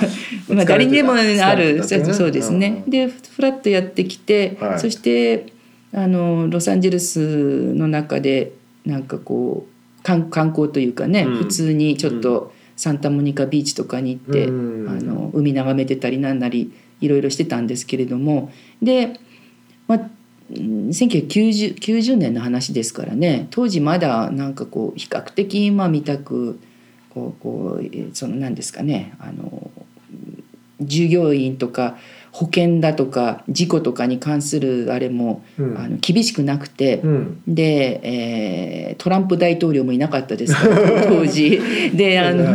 [0.49, 2.83] 今誰にでもあるそうですね。
[2.85, 2.91] うん。
[2.91, 4.79] でフラッとやってきて、はい。
[4.79, 5.45] そして
[5.93, 8.51] あのロサンゼルスの中で
[8.85, 11.35] なんかこう観観光というかね、うん。
[11.37, 14.89] 普通にちょっとサンタモニカビーチとかに行って、うん。
[14.89, 18.51] あの海眺めてたりなんなりいろいろしてたんですけれども。
[18.81, 19.19] で、
[19.87, 19.99] まあ、
[20.51, 23.47] うん1990 90年の話ですからね。
[23.49, 26.59] 当時まだなんかこう比較的今見たく
[27.09, 29.71] こうこうえーその何ですかねあの
[30.81, 31.97] 従業員とか
[32.35, 35.77] 保険だとか事故とかに関するあれも、うん。
[35.77, 36.97] あの厳しくなくて。
[36.97, 37.41] うん。
[37.47, 41.61] で、えートランプ大統領もいなかったですから 当時。
[41.93, 42.45] であの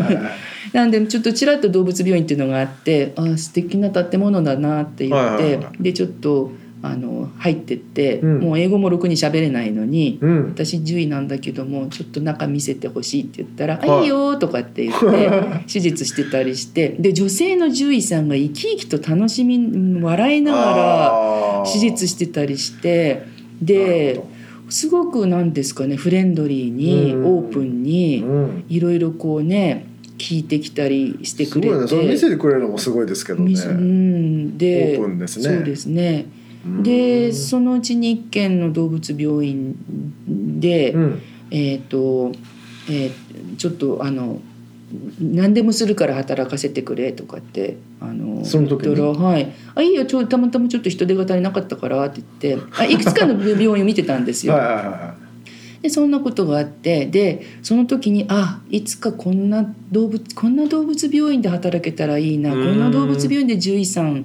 [0.73, 8.40] なんでちょっとちらっと動物病院っていうのがあってあ素敵な建物だなって言って、はいはいはでちょっとあの入ってって、うん。
[8.40, 10.45] もう英語もろくに喋れないのに、うん。
[10.49, 13.90] 私獣医なんだけどもちょっと中見せてほしいって言ったら「はい。
[13.90, 15.31] あいいよ」とかって言って
[15.71, 20.59] 手術してたりしてで女性の獣医さんが生き生きと楽しみ笑いなが
[21.64, 23.25] ら手術してたりして
[23.61, 24.29] でほ
[24.71, 27.27] すごくなんですかねフレンドリーにうん。
[27.27, 28.25] オープンに
[28.69, 29.87] いろいろこうね
[30.21, 31.77] 聞いてきたりしてくれて。
[31.79, 31.87] ね。
[31.87, 33.51] それ見せてくれるのもすごいですけどね。
[33.51, 34.59] みうん。
[34.59, 35.45] でオープンですね。
[35.45, 36.27] そうですね。
[36.64, 36.83] うん。
[36.83, 39.75] でそのうちに一軒の動物病院
[40.61, 41.23] で、うん。
[41.51, 42.33] えっ、と、
[42.88, 43.11] えー
[43.57, 44.40] ちょっとあの
[45.20, 49.01] 何でもするから働かせてくれとかってあのその時に？
[49.01, 54.55] はい「あいいよちょたまたまちょっと人手が足りなかったから」って言ってあいくつかの 病院を見てたんですよ。
[54.55, 55.14] はいはいは
[55.83, 62.77] でそんなことがあってでその時にあいつかこんな動物こんな動物病院で働けたらいいなこうん。
[62.77, 64.25] んな動物病院で獣医さん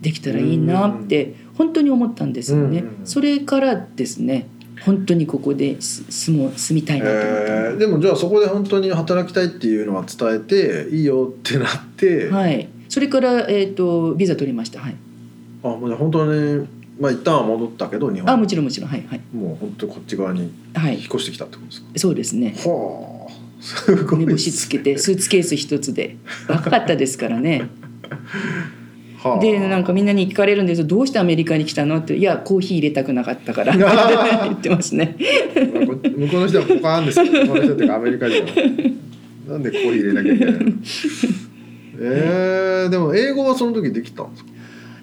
[0.00, 2.80] できたらいいなって本当に思ったんですよね。
[2.80, 4.48] うんそれからですね
[4.84, 7.30] 本当にここです住もう住みたいなと思った。
[7.30, 7.76] えー。
[7.78, 14.96] でもじゃあそこで本当に働きたいっていうのは伝えていいよってなって、はい、それから、えー、とビザ取りました、はい、
[15.62, 16.68] あもうね本当に
[17.00, 18.90] まあ一旦は戻ったけど日本あもちろんもちろん。
[18.90, 20.94] はいはい、もう本当こっち側にはい。
[20.94, 22.54] 引っ、越してきたってことですか、そうですね。
[22.58, 23.32] はあ。
[23.60, 26.16] すごい目星つけてスーツケース一つで。
[26.48, 27.68] 若かったですからね
[29.30, 29.40] はあ。
[29.40, 30.86] でなんかみんなに聞かれるんですよ。
[30.86, 33.74] どうしてアメリカに来たの?」って「いやコーヒー入れたくなかったから」
[34.44, 35.16] 言ってますね。
[35.54, 38.46] 向こうの人はポカーンです向こうの人っていうかアメリカ人は
[39.48, 40.60] なんでコーヒー入れなきゃいけないの？
[41.98, 44.50] えー、でも英語はその時できたんですか？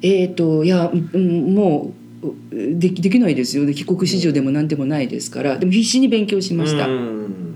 [0.02, 2.34] えっ、といや、うん、もう
[2.80, 3.66] できできないですよ。
[3.66, 5.58] で帰国子女でも何でもないですから。
[5.58, 6.88] でも必死に勉強しました。
[6.88, 7.04] うん。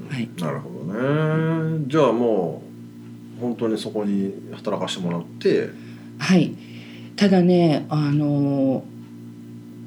[0.09, 0.27] はい。
[0.39, 1.85] なるほどね。
[1.87, 2.61] じゃあも
[3.37, 5.69] う本当にそこに働かしてもらって
[6.17, 6.53] はい、
[7.15, 8.83] ただねあの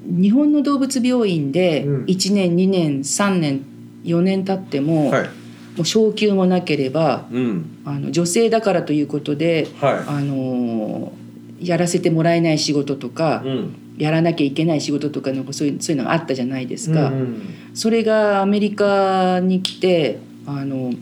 [0.05, 2.05] 日本の動物病院でうん。
[2.05, 3.64] 1年2年3年
[4.05, 5.29] 4年経っても,、はい。
[5.77, 7.83] もう昇給もなければうん。
[7.85, 11.12] あの女性だからということではあの
[11.61, 13.75] やらせてもらえない仕事とかい、うん。
[13.99, 17.09] やらなきゃいけない仕事とかなんかそういうそういうのがあったじゃないですか。
[17.09, 17.43] うん。
[17.75, 20.93] それがアメリカに来てあの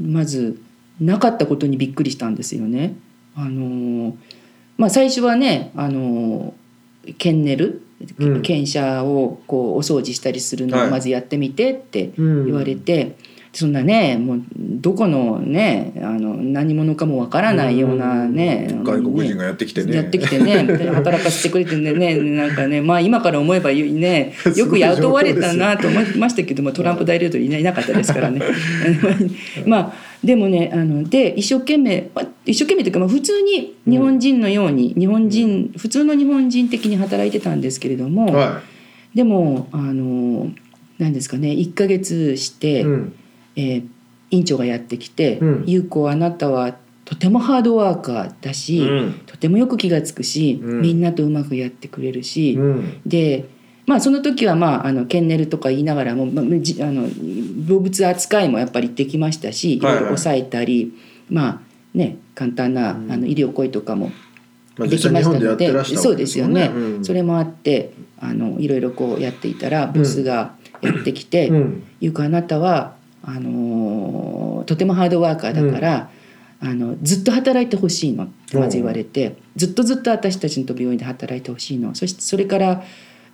[0.00, 0.60] まず
[1.00, 2.96] なかったことにびっくりしたんですよね。
[3.36, 4.16] あの
[4.76, 6.54] まあ、最初はねあの
[7.18, 7.82] ケンネル
[8.18, 8.42] うん。
[8.42, 10.88] 犬舎をこうお掃除したりするのはい。
[10.88, 12.46] をまずやってみてってうん。
[12.46, 13.16] 言われて、
[13.52, 18.84] そんなねもうどこのねあの何者かもわからないようなね、うん。
[18.84, 19.96] 外国人がやってきてね。
[19.96, 24.66] やってきてねで 働かせてくれてねねなんかねまあ今から思えばねよ。
[24.66, 28.42] く雇われたなと思いましたけどもトランプ大統領いないいなかったですからね。
[29.64, 29.92] まあ
[30.26, 38.62] でもねあので一生懸命まあ一生懸命というか、まあ、普通に日本人のように、日本人普通の日本人的に働いてたんですけれども、は
[39.14, 40.50] でもあの
[40.98, 43.14] 何ですかね1ヶ月して、い、うん。
[43.56, 43.88] えー
[44.32, 49.14] 院長がやってきてうん「優子あなたはとてもハードワーカーだし、うん。
[49.26, 50.82] とてもよく気が付くし、うん。
[50.82, 53.00] みんなとうまくやってくれるし、うん。
[53.06, 53.48] で
[53.86, 57.08] まあその時はまああのケンネルとか言いながらも、まあ、じあの
[57.66, 60.92] 動物扱いもやっぱりできましたしいろいろ抑えたり、
[61.30, 61.60] まあ
[61.94, 63.12] ね簡単な、うん。
[63.12, 64.10] あの医療行為とかも
[64.76, 67.04] まあ、できましたのでそうですよね、うん。
[67.04, 76.10] それもあってあのいろいろこうやっていたらボスがやってきてうん「ゆうこあなたはあのーとてもハードワーカーだから、
[76.60, 81.94] あのずっと働いてほしいの」ってまず言われて、ずっとずっと私たちの病院で働いてほしいの。
[81.94, 82.82] そしてそれから、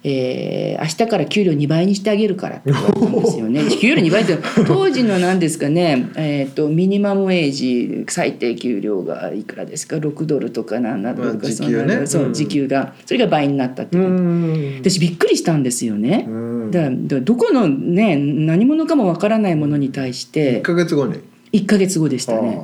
[0.05, 3.63] えー明日から給料2倍にしてあげるから」って言われたんですよね。
[3.81, 4.37] 給料2倍って
[4.67, 12.07] 当時の何ですかね、えー、とミニマムウェージ最低給料がいくらですか？6ドルとか何ドルとかまあそんな時給ね。
[12.07, 12.33] そううん。
[12.33, 12.95] 時給が。
[13.07, 14.75] それが倍になったってういう、ん。
[14.81, 16.27] 私びっくりしたんですよね。
[16.29, 16.71] うん。
[16.71, 21.15] だからどこのね何者かもわからないものに対し1てヶ月後に。
[21.53, 22.59] 1ヶ月後でしたね。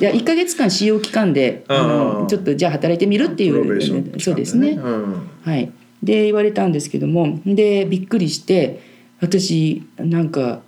[0.00, 4.70] いや1ヶ月間使用期間でああのーちょっとじゃあ働いてみるっていう期間そうですね。
[4.70, 5.14] うん。
[5.42, 5.70] はい、
[6.04, 8.80] で言われたんですけどもでびっくりして
[9.20, 10.60] 私なんか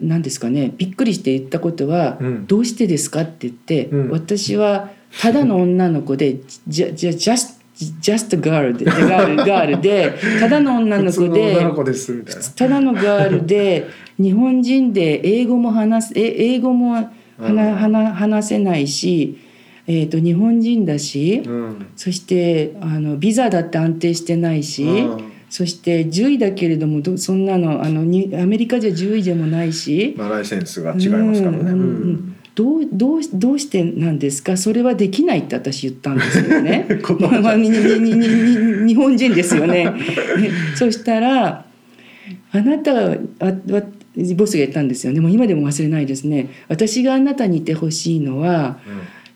[0.00, 2.46] 何ですかねびっくりして言ったことは「うん。
[2.46, 4.10] どうしてですか?」って言って、うん。
[4.10, 7.60] 私はただの女の子で じゃじゃ just
[8.00, 12.42] just a girl でガールガールでただの女の子で女の子ですみたいな。
[12.42, 13.86] ただのガールで
[14.18, 19.38] 日本人で英語も話すえ英語も話話せないし、
[19.92, 21.86] えー、と日本人だし、うん。
[21.96, 25.32] そしてあのビザだって安定してないし、うん。
[25.50, 30.14] そして10位だけれどもどそんなのあのにアメリカじゃ10位でもないし。
[30.16, 31.58] まあライセンスが違いますからね。
[31.58, 32.36] うんうんうん。
[32.54, 34.56] どうどうどうしてなんですか？
[34.56, 36.86] それはできないって私言ったんですよね。
[37.02, 38.28] 断っちゃうまあまあにににに
[38.84, 39.86] に日本人ですよね。
[39.86, 39.92] ね
[40.76, 41.64] そしたら
[42.52, 43.16] あなたは
[44.36, 45.12] ボスが言ったんですよ。
[45.12, 46.48] ねもう今でも忘れないですね。
[46.68, 48.78] 私があなたにいてほしいのは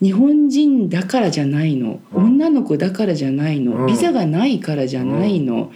[0.02, 2.24] 日本人だからじゃないの、うん。
[2.24, 3.86] 女の子だからじゃないの、うん。
[3.86, 5.72] ビザがないからじゃないの、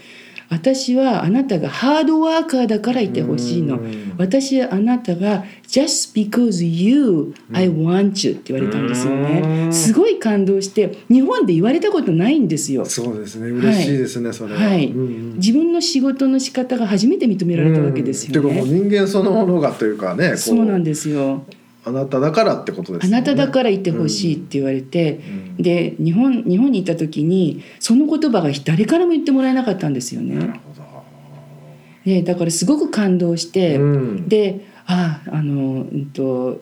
[0.50, 4.14] 私はあなたがハードワーカーだからいてほしいの、うん。
[4.16, 9.72] 私はあなたが just because you I want you って言われたんですよね、うん。
[9.72, 12.86] すごい感動して日本で言われたことないんですよ。
[12.86, 13.50] そうですね。
[13.50, 14.86] 嬉しいですね、それは、はい。
[14.86, 15.34] うんうん。
[15.34, 21.44] 自分の仕事の仕方が初めて認められたわけですようん、っていうかもうね、人間そのものがというかねこそうなんですよ
[21.88, 23.12] あなただからってことですね。
[23.12, 25.20] なただからいてほしいって言われて、
[25.56, 25.62] うん。
[25.62, 30.34] で日本日本にいた時にその言葉が誰からも言ってもらえなかったんですよね。
[30.36, 30.88] なるほど。
[32.04, 34.28] でだからすごく感動して、うん。
[34.28, 36.60] で「あああの、うんと、う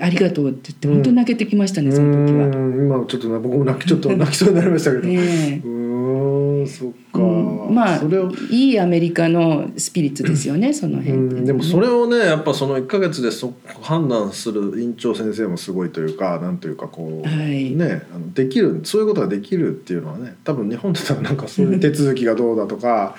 [0.00, 2.46] ありがとう」って言って本当に泣けてきましたね、その時は。
[2.46, 2.86] うん。
[2.86, 5.60] 今ちょっとね僕も泣きちょっと泣きそうになりましたけど、 ねえ。
[5.64, 8.30] うーんそっか、うんまあそれを。
[8.50, 11.44] いいアメリカのスピリッツですよねそのう辺って、ん。
[11.44, 13.52] でもそれをねやっぱその1か月でそ
[13.82, 17.70] 判断する院長先生もすごいというかなんというかこう、はい。
[17.70, 23.14] ねあのできるそういうことができるっていうのはね多分日本だったらなんかそういう手続きがどうだとか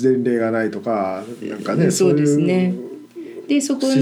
[0.00, 2.74] 前例がないとかなんかねそうですね。
[3.48, 3.94] でそこの、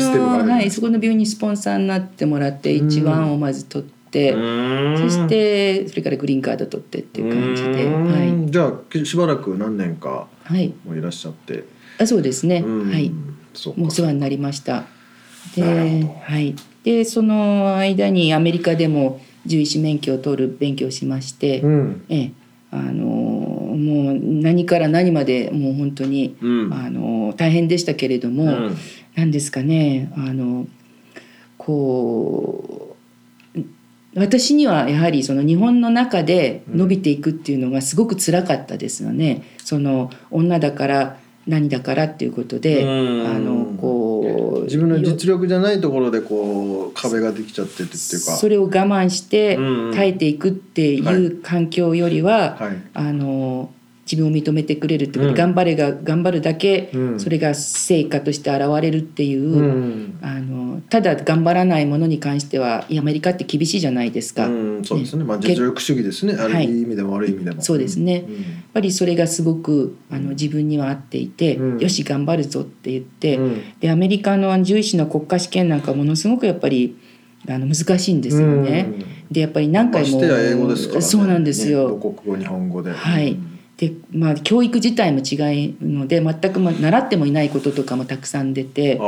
[0.45, 0.53] ね。
[0.53, 3.96] はい、そこの病院にスポンサーになってもらってうん一番をまず取って、
[4.33, 4.99] うん。
[4.99, 8.13] そしてそれからグリーンカード取ってっていう感じで、うん。
[8.13, 8.51] はい。
[8.51, 11.65] じゃあしばらく何年かはい、もういらっしゃって、
[11.99, 12.91] あそうですね、うん。
[12.91, 13.11] はい。
[13.53, 14.85] そうかもうお世話になりました。
[15.55, 16.21] で,、なるほど。
[16.21, 16.55] はい、
[16.85, 22.05] でその間にアメリカでも獣医師免許を取る勉強をしまして、うん。
[22.09, 22.33] ええ。
[22.71, 26.73] あのもう何から何までもう本当に、うん。
[26.73, 28.77] あの大変でしたけれども、うん。
[29.15, 30.13] 何ですかね。
[30.17, 30.67] あの
[31.59, 32.66] こう
[34.17, 39.43] 私にはやはりその日本の中で伸びていくっていうのがすごく辛かったですよね。
[39.63, 43.27] その女だから何だからっていうことで、うん。
[43.27, 47.99] あのこう自分の実力じゃないところでこう壁ができちゃっててっていうか。
[48.33, 52.77] それを我慢してうん耐えていくっていう環境よりは、はい。
[52.95, 53.71] あの
[54.11, 64.47] 自分を認めてくれるってことで、うん頑張れが頑張るだけ、うんそれが成果として現れるっていう、うんあのただ頑張らないものに関してはアメリカって厳しいじゃないですか。
[64.47, 65.25] うん、そうですね。
[65.25, 66.35] まあけ実力主義ですね。
[66.35, 67.61] ある意味でも悪い意味でも。
[67.61, 68.43] そうですねうんやっ
[68.75, 76.97] ぱりそれがすごくあの自分には合っていて、うんよし頑張るぞって言って、うんでアメリカの獣医師の国家試験なんかものすごくやっぱり
[77.49, 78.89] あの難しいんですよね。
[79.31, 80.21] でやっぱり何回も。
[81.01, 81.91] そうなんですよ。
[81.91, 82.93] ね母国語日本語で。
[82.93, 85.35] はいうんでまあ教育自体も違
[85.71, 88.99] うので全くまあ習ってもいないこととかもたくさん出て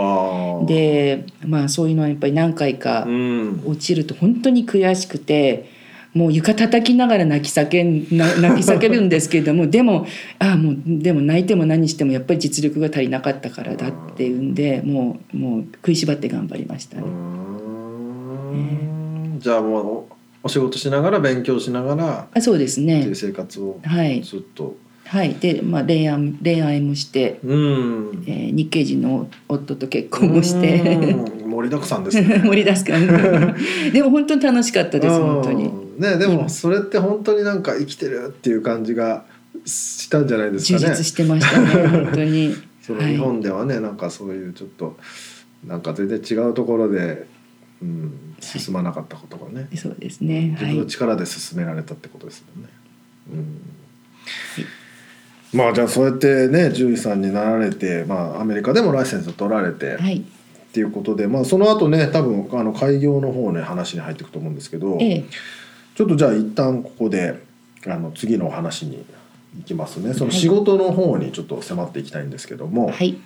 [0.66, 3.62] でまあそういうのはやっぱり何回かうん。
[3.66, 5.70] 落ちると本当に悔しくて
[6.14, 10.06] もう床叩きながら泣き叫んな 泣き叫ぶんですけれどもでも
[10.38, 17.06] ああもうでも泣いても何してもやっぱり実力が足りなかったからだっていうんでもうもう食いしばって頑張りましたうね。
[19.36, 24.76] んじゃあもうおお仕事しながら勉強しながらあそうですねっていう生活をはいずっと。
[25.04, 28.24] はいで、まあ、恋愛恋愛もして、うん。
[28.26, 30.80] えー日系人の夫と結婚もして。
[30.96, 32.42] うん盛りだくさんですね。
[32.44, 33.54] 盛り出すから
[33.90, 39.24] でも本当に楽しかったです本当にうんねでもそれって本当になんか生きてるっていう感じが
[39.64, 40.96] したんじゃないです充かね。
[40.96, 42.56] 実してましたね本当にはい
[42.88, 44.96] その日本ではね、なんかそういうちょっと
[45.66, 47.26] なんか全然違うところで、
[47.80, 50.48] うん、進まなかったことがね、そうですね。
[50.50, 52.70] 自分のはい力で進められたってことですもんね。
[55.54, 60.18] うん、まあじゃあそうやってね獣医さんになられて、まあ、アメリカでもライセンスを取られて、はい。
[60.18, 65.24] っていうことで、まあ、その後ね多分あの開業の方ね話に入っていくと思うんですけど、ええ。
[65.94, 67.42] ちょっとじゃあ一旦ここで
[67.86, 69.04] あの次のお話に
[69.56, 70.14] 行きますね。
[70.14, 73.16] その仕事の方にちょっと迫っていきたいんですけども、はい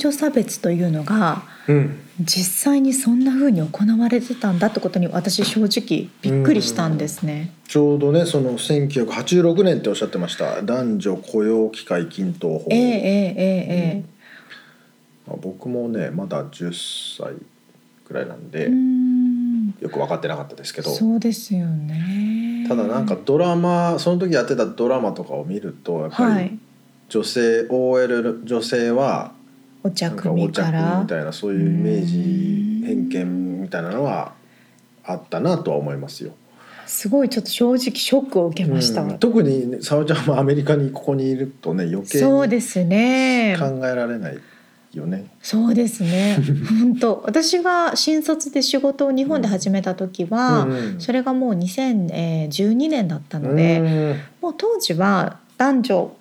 [0.00, 2.00] 女差別というのがうん。
[2.20, 7.52] 実際にそんな風に行われてたんだってことに私正直びっくりしたんですね。
[7.66, 10.62] ちょうどねその1986年っておっしゃってました。
[10.62, 14.04] 男女雇用機会均等法、ええええええ
[15.26, 16.72] まあ、僕もねまだ10
[17.18, 17.34] 歳
[18.04, 18.68] くらいなんで、
[19.80, 20.90] よく分かってなかったですけど。
[20.90, 22.66] そうですよね。
[22.68, 26.58] ただなんかドラマその時やってたドラマとかを見るとやっぱりはい。
[27.08, 29.32] 女性、OL 女性は
[29.82, 34.32] お茶組茶組からみたいなそういうイメージうん偏見みたいなのは
[35.04, 36.32] あったなとは思いますよ。
[36.86, 39.02] すごいちょっと正直ショックを受けました。
[39.02, 43.56] うん特にね沙織ちゃんもアメリカにここにいるとね余計にそうですね。
[43.58, 44.38] 考えられない
[44.92, 45.26] よね。
[45.40, 46.38] そうですね。
[46.80, 56.16] 本当私が新卒で仕事を日本で始めた時は、うんそれがもう2012年だったので、うんもう当時は男女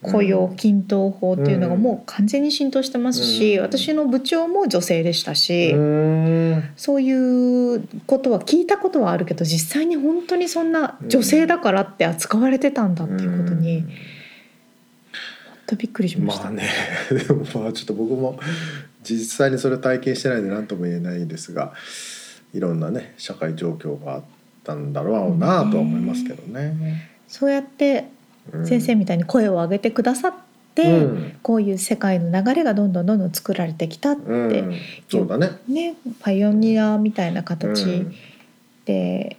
[0.00, 7.10] 雇用均等法っていうのがもう完全に浸透してますし、うん私の部長も女性でしたし、うんそうい
[7.76, 13.90] うことは聞いたことはあるけど実際に本当にそんな女性だからって扱われてたんだっていうことに、本
[15.66, 16.44] 当びっくりしました。
[16.44, 16.68] まあね
[17.10, 18.38] でもまあちょっと僕も
[19.02, 21.72] 実際にそれ体験してないんで何とも言えないんですが
[22.54, 24.22] いろんなね社会状況があっ
[24.62, 27.10] たんだろうなとは思いますけどね。
[27.26, 28.17] そうやってうん
[28.64, 34.74] 先生みたいに声を上げてくださって、うんこういう世界の流れがどんどんどんどん作られてきたって、うん、
[35.08, 35.58] そうだね。
[35.66, 38.14] ねパイオニアみたいなう形ん
[38.84, 39.36] で、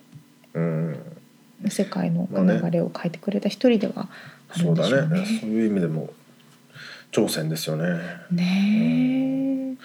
[0.54, 0.98] うん、
[1.70, 4.10] 世界のまあね流れを変えてくれた一人では
[4.50, 5.20] あるそうんだでしょうね。
[5.22, 5.40] ね。
[5.40, 6.10] そういう意味でも
[7.12, 8.00] 挑戦ですよね。
[8.32, 9.78] ね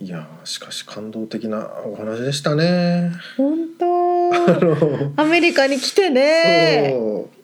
[0.00, 3.10] えいやーしかし感動的なお話でしたね。
[3.36, 6.90] 本あ当のアメリカに来てね。
[6.92, 7.37] そう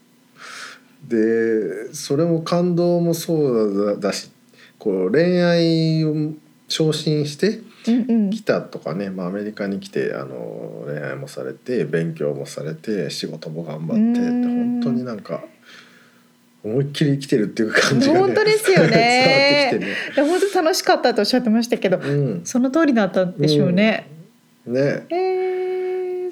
[1.08, 4.30] でそれも感動もそうだだし
[4.78, 6.32] こう恋愛を
[6.68, 8.30] 昇進してうんうん。
[8.30, 14.80] 来たとかね、まあ、アメリカに来てあの恋愛もされて勉強もされて仕事も頑張ってってうん。
[14.80, 15.44] 本当になんか
[16.64, 18.88] 思いっきり生きてるっていう感じが、ね、本当ですよね。
[18.88, 20.28] 伝わってきてね。
[20.28, 22.40] 本当楽しかったとおっしゃってましたけど、うん。
[22.44, 24.08] その通りだったんでしょうね。
[24.66, 25.06] ね。
[25.10, 25.63] えー、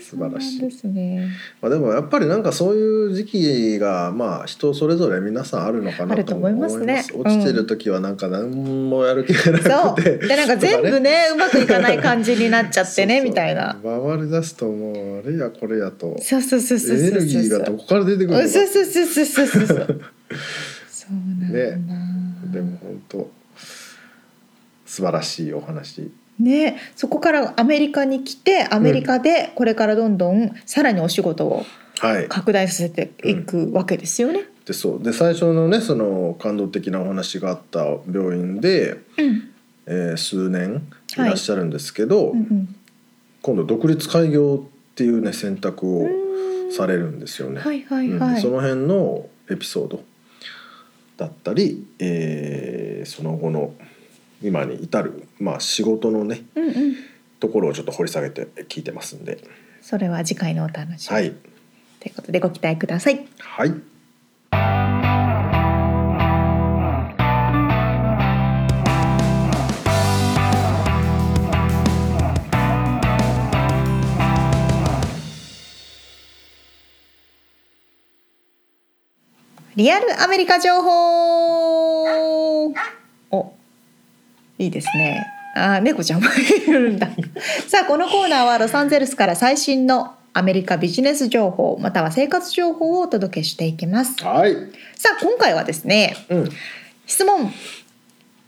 [0.02, 0.60] 素晴らしい。
[0.60, 1.28] ですね。
[1.60, 6.78] まあ、でもやっぱりなんかそういう時期がまあ人それぞれ皆さんあるのかなと思います。
[6.80, 7.04] ね。
[7.14, 13.76] 落ちてる時はなんか何もやる気がなくて、 でなんか全部ねうまくいかない感じになっちゃってねみたいな。
[13.82, 16.16] 回り出すともうあれやこれやと。
[16.20, 18.48] そうそうそうそうエネルギーがどこから出てくるのか。
[18.48, 19.56] そうそうそうそうそうそう。
[19.56, 19.76] そう。
[20.88, 22.52] そうなんだな。
[22.52, 23.30] でも本当
[24.92, 31.64] 素晴らしいお話ね、そこからアメリカに来てアメリカでこれからどんどんさらにお仕事を
[32.00, 32.28] はい。
[32.28, 34.40] 拡大させていくわけですよね。
[34.66, 35.02] でそう。
[35.02, 39.50] で最初のねその感動的なお話があった病院で、うん。
[39.86, 42.74] えー数年いらっしゃるんですけど、うんうん。
[43.42, 47.60] 今度独立開業っていうね選択をうんされるんですよね。
[47.60, 48.34] はいはいはい。
[48.36, 48.40] うん。
[48.40, 50.02] その辺のエピソード
[51.18, 53.74] だったり、えーその後の
[54.42, 56.96] 今に至る、まあ、仕事のねうんうん。
[57.40, 59.38] ところをちょっと掘り下げて聞いてますんで
[59.80, 61.14] それは次回のお楽しみ。
[61.14, 61.34] はい
[62.00, 63.26] ということでご期待ください。
[63.38, 63.92] はい
[79.74, 82.66] リアルアメリカ情報。
[83.30, 83.54] お、
[84.62, 85.26] いいですね。
[85.54, 86.28] あー、猫ちゃんも
[86.66, 87.08] いるんだ。
[87.68, 94.22] さあ、このコーナーはロサンゼルスから最新のアメリカビジネス情報または生活情報をお届けしていきます。
[94.24, 94.54] はい
[94.96, 96.50] さあ、今回はですね、うん
[97.06, 97.52] 質問。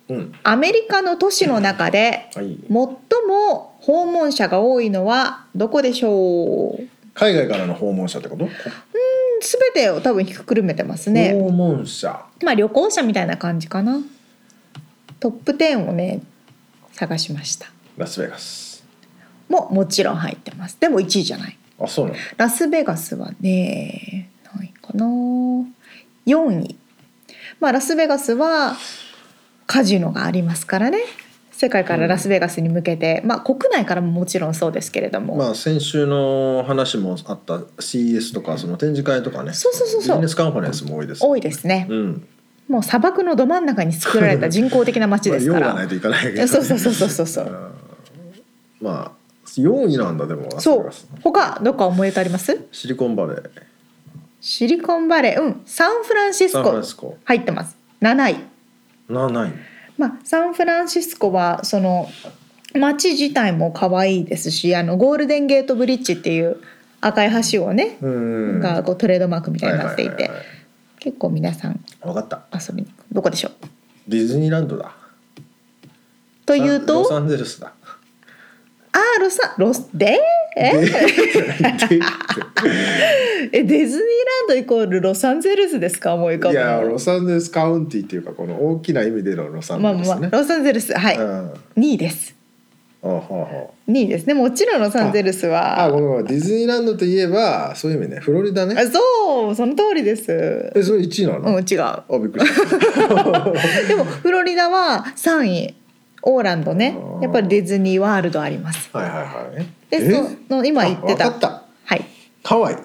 [0.08, 6.88] うんアメリカの都市の中ではい最も訪問者が多いのはどこでしょう？
[7.14, 8.48] 海外からの訪問者ってこと、
[9.40, 11.32] すべてを多分ひっくるめてますね。
[11.34, 13.98] 訪問者まあ旅行者みたいな感じかな。
[15.24, 16.20] トップ10をね
[16.92, 17.66] 探しました。
[17.96, 18.84] ラスベガス
[19.48, 20.76] ももちろん入ってます。
[20.78, 21.56] でも1位じゃない。
[21.80, 26.76] あそうなのラスベガスはね何位かな4位。
[27.58, 28.76] まあラスベガスは
[29.66, 30.98] カジノがありますからね。
[31.52, 41.86] 世界からラスベガスに向けて、まあ国内からももちろんそうですけれども、まあ先週の話もあった CES とかその展示会とかねそうそうそうそうビジネスカンファレンスも多いです多いですね。
[41.88, 42.28] うん
[42.68, 45.68] もう砂漠のど真ん中に作られた人工的な街ですから。
[45.68, 47.44] まあないといかないけど、そうそうそうそうそうそう。
[47.46, 47.84] うん
[48.80, 49.12] まあ
[49.46, 50.90] 4位なんだでもそう。
[51.22, 52.66] 他どっか思い当たります？
[52.72, 53.50] シリコンバレー
[54.40, 57.76] シリコンバレー、うん、サンフランシスサンフラコンシスコ入ってます。
[58.00, 58.36] 7位。
[59.08, 59.52] なない
[59.96, 62.08] まあサンフランシスコはその
[62.74, 66.56] 街自体も可愛いですし、あのゴールデンゲートブリッジっていう
[67.00, 70.46] 赤い橋をね、うんがこうトレードマークみたいになっていて、はいはいはいはい
[71.04, 72.46] 結構皆さん分かった。
[72.54, 72.88] 遊びに。
[73.12, 73.52] どこでしょう？
[74.08, 74.94] ディズニーランドだ。
[76.46, 77.74] というと、ロサンゼルスだ。
[78.92, 80.18] あーロサロスで
[80.56, 80.70] え？
[80.72, 80.78] で
[83.52, 86.14] えディズニーランドイコールロサンゼルスですか？
[86.14, 91.50] 思い浮かぶいやのロサンゼルスカウンティっていうかこの大きな意味でのロサンゼまあルスね、まあロサンゼルスはい、うん。
[91.76, 92.34] 2位です
[93.04, 95.78] あはあは2位ですねもちろんロサンゼルスは。
[95.78, 96.24] ああごめんごめん。
[96.24, 98.20] ディズニーランドといえばそういう意味ね。
[98.20, 98.74] フロリダね。
[98.78, 100.32] あそうその通りです。
[100.74, 101.80] えそれ1位なの、うん違う。
[101.82, 102.64] あびっくりした。
[103.86, 105.74] でもフロリダは3位。
[106.26, 106.96] オーランドね。
[107.20, 108.88] やっぱりディズニーワールドあります。
[108.96, 109.66] はいはいはい。
[109.90, 110.10] で
[110.48, 111.30] その今言ってた。
[111.30, 112.04] はい。
[112.42, 112.76] ハワイ。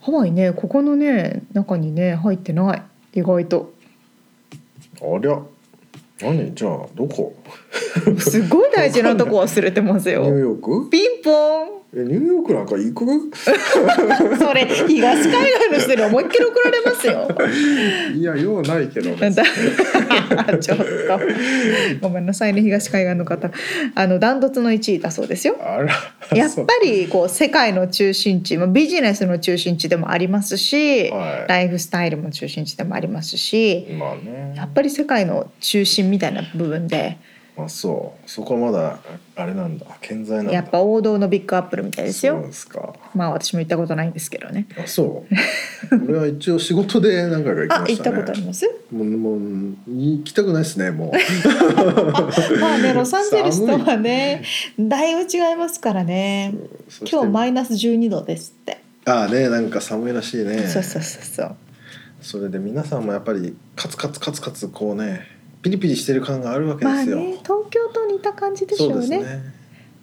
[0.00, 2.82] ハワイねここのね中にね入ってない。
[3.14, 3.72] 意外と。
[5.00, 5.38] ありゃ
[6.20, 6.54] 何？
[6.54, 7.34] じゃあどこ？
[8.18, 10.90] すごい大事なとこ忘れてますニューよヨーク？
[10.90, 13.06] ピンポンえニューヨークなんか行く
[14.36, 17.26] それ東海岸の人に思いっきり怒られますよ。
[18.14, 20.84] いやようないけど ちょっと。
[22.02, 23.50] ごめんなさいね東海岸の方。
[23.94, 25.56] あのダントツの1位だそうですよ。
[25.62, 25.94] あら。
[26.36, 31.48] やっぱりこう世界の中心地まあビジネスの中心地でもありますし、はい。
[31.48, 34.52] ライフスタイルも中心地でもありますしまあね。
[34.54, 37.16] やっぱり世界の中心みたいな部分で
[37.60, 38.98] あそうそこはまだ
[39.34, 42.46] あれなんだ健在なんだやっぱ王道のビッグアップルみたいですそうよ。
[42.46, 44.66] ですかまあ私も行ったことないんですけどね。
[44.78, 45.24] あそ
[45.90, 48.66] う俺は一応仕事で何回か行きあ行ったましたねことあります？
[48.92, 49.40] もうもう
[49.88, 54.44] 行きたくないですねもうまあねロサンゼルスとはね
[54.78, 56.54] だいぶ違いますからね。
[57.10, 58.78] 今日マイナス12度ですって。
[59.04, 61.56] ああねなんか寒いらしいねそうそうそうそう。
[62.20, 65.37] それで皆さんもやっぱりカツカツカツカツこうね
[65.68, 69.18] ピリピリしてる感があるわけですよ、まあね東京と似た感じでしょそううね。
[69.18, 69.54] ですね。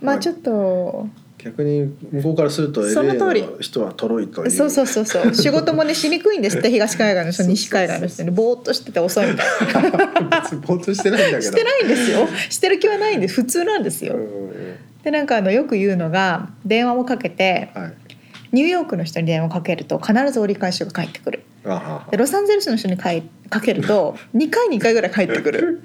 [0.01, 1.07] まあちょっと。
[1.37, 4.51] 逆に向こうからするとその通り LA の人はとろいという。
[4.51, 5.33] そうそうそうそう。
[5.35, 8.31] 仕事もねしにくいんですって東海岸の人西海岸の人に。
[8.31, 11.41] ぼーっとしてて遅いみたいな別にぼーっとしてないんだけど。
[11.41, 12.27] してないんですよ。
[12.49, 13.35] してる気はないんです。
[13.35, 14.15] 普通なんですよ。
[14.15, 17.93] うんでなんかあのよく言うのが電話をかけてはい。
[18.51, 21.43] ニューヨークの人に電話をかけると必ず折り返しが返ってくる
[22.11, 25.81] でロサンゼルスの人にかいかけると 2回に1回ぐらい返ってくる。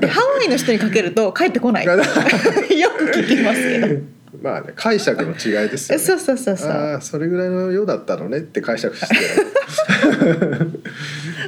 [0.00, 1.86] でハワイの人にかけると返ってこない。
[1.86, 4.00] よく聞きますけど。
[4.42, 6.02] まあね解釈の違いですよね。
[6.04, 6.70] そうそうそうそう。
[6.70, 9.16] ああそれぐらいのようだったのねって解釈して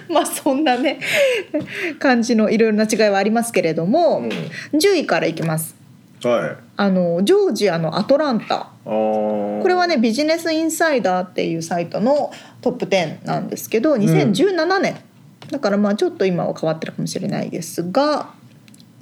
[0.08, 1.00] まあそんなね
[1.98, 4.28] 感じのいろいろな違いはありますけれども、
[4.72, 5.74] 10位からいきます。
[6.22, 6.56] はい。
[6.76, 8.54] あのジョージアのアトランタ。
[8.56, 14.96] あここれはねビジネスインサイダーっていうサイトのトップ10なんですけど2017年、
[15.50, 18.30] だからまあちょっと今は変わってるかもしれないですが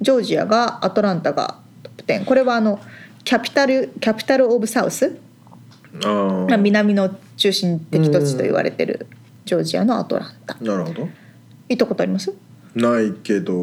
[0.01, 2.79] ジョージアがアトランタがトップ10これはあの
[3.23, 5.17] キャピタルキャピタル・オブ・サウス、
[6.03, 9.07] あ、南の中心的土地と言われてる
[9.45, 10.55] ジョージアのアトランタ。
[10.61, 11.09] なるほど。
[11.69, 12.33] 行ったことあります？
[12.75, 13.53] ないけど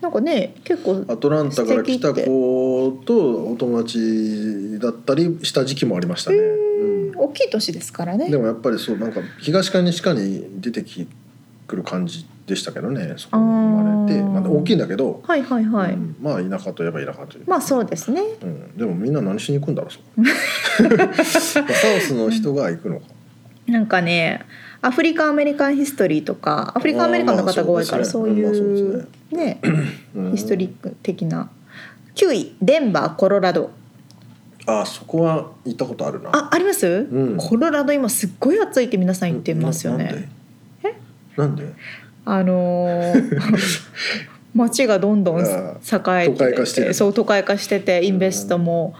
[0.00, 7.18] なんかね結構アトランタから来た子とお友達だったりした時期もありましたね、うん。
[7.18, 8.30] 大きい都市ですからね。
[8.30, 11.08] でもやっぱりそうなんか東か西かに出てき
[11.66, 16.16] くる感じでしたけどねそこに生まれてまあ、大きいんだけど、はいはいはい、うん。
[16.20, 18.22] まあ田舎といえば田舎というまあそうですね。
[18.42, 20.04] うん、でもみんな何しに行くんだろうそこ。
[20.16, 20.24] ま
[21.10, 23.06] あサウスの人が行くのか、
[23.66, 24.44] なんかね
[24.82, 29.60] アフリカンアメリカンヒストリーとかアフリカンアメリカンの方が多いからそういうね。
[30.14, 30.30] うん。
[30.32, 31.50] ヒストリック的な。
[32.14, 33.70] 9位デンバーコロラド。
[34.66, 36.30] あそこは行ったことあるな。
[36.32, 37.36] ああります、ん。
[37.36, 40.28] コロラド今すっごい暑いって皆さん言ってますよなね。
[41.36, 41.64] なんで？
[41.64, 41.72] なんで？
[42.24, 43.40] あのー
[44.56, 48.94] 街がどんどん栄あえてそう都会化しててインベストも、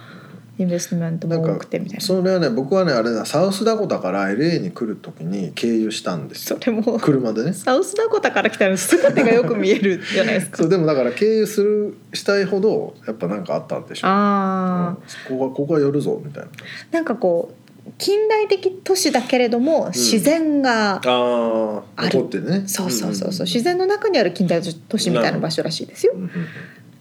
[0.58, 2.00] インベストメントも多くてみたいな。
[2.00, 6.58] それはね僕はねあれだサウスダコタから LA に来る時に経由したんですよ。
[6.62, 7.52] それも車でね。
[7.52, 10.56] サウスダコタから来たら全てがよく見えるじゃないですか。
[10.62, 15.38] そうでもだから経由するしたいほどやっぱなんかあったんでしょう、ああ、うん。
[15.38, 16.48] ここはここは寄るぞみたいな。
[16.92, 22.18] なんかこう近代的都市だけれども自然が、ある。
[22.18, 22.64] 残ってね。
[22.66, 26.12] そうそうそうそう、自ん然の中にある近代都市みたいな場所らしいですよ。
[26.14, 26.30] うんうん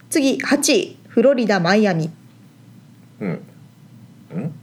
[0.08, 2.10] 次8位フロリダマイアミ
[3.20, 3.40] うん。
[4.32, 4.54] うん？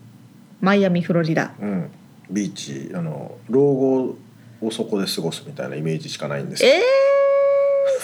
[0.61, 1.53] マイアミフロリダ。
[1.59, 1.91] うん、うん、
[2.29, 4.15] ビーチあの老後
[4.61, 6.69] をそこで過ごすみたいなイメージしかないんですよ。
[6.69, 6.81] え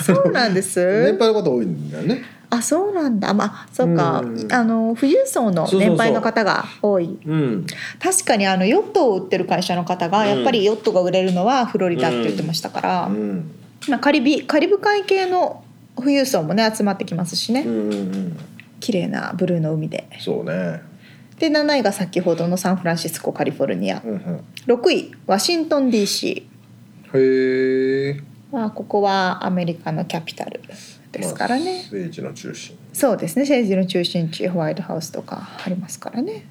[0.02, 0.80] ー、そうなんです？
[1.04, 2.22] 年配の方多いんだよね。
[2.52, 3.34] あそうなんだ。
[3.34, 4.52] まあそうか、うん。
[4.52, 7.18] あの富裕層の年配の方が多い。
[7.26, 7.66] うん。
[8.02, 10.28] 確かにあのヨットを売ってる会社の方が、うん。
[10.30, 13.52] やっぱりヨットが売れるのはフロリダって言ってましたから、うん。
[13.88, 15.64] まあ、カリビカリブ海系の
[15.96, 18.38] 富裕層もね集まってきますしね、うんうんうん
[18.80, 20.10] 綺麗なブルーの海で。
[20.20, 20.82] そうね。
[21.38, 24.02] で7位が先ほどのサンフランシスコカリフォルニア。
[24.04, 24.44] うんうん。
[24.68, 26.44] 6位ワシントン DC
[27.14, 28.22] へえ。
[28.52, 30.62] まあここはアメリカのキャピタル
[31.12, 32.78] ですからね、まあ政治の中心。
[32.94, 33.44] そうですね。
[33.44, 36.46] 政治の中心地ホワイトハウスとかありますからね。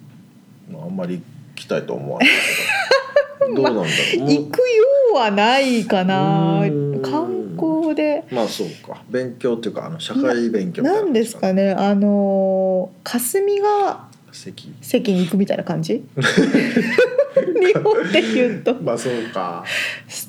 [0.70, 1.22] まああんまり行
[1.54, 3.54] きたいと思わないけど。
[3.54, 3.86] どうなんだろう。
[3.86, 4.64] 行くよ
[5.12, 6.60] うはないかな。
[6.62, 7.02] うん。
[7.02, 8.24] 観光で。
[8.30, 9.02] まあそうか。
[9.08, 11.72] 勉強っていうかあの社会勉強なんですかね。
[11.72, 14.72] あの霞が席。
[14.80, 16.04] 関に行くみたいな感じ？
[16.14, 18.74] 日本で言うと。
[18.74, 19.64] まあそうか。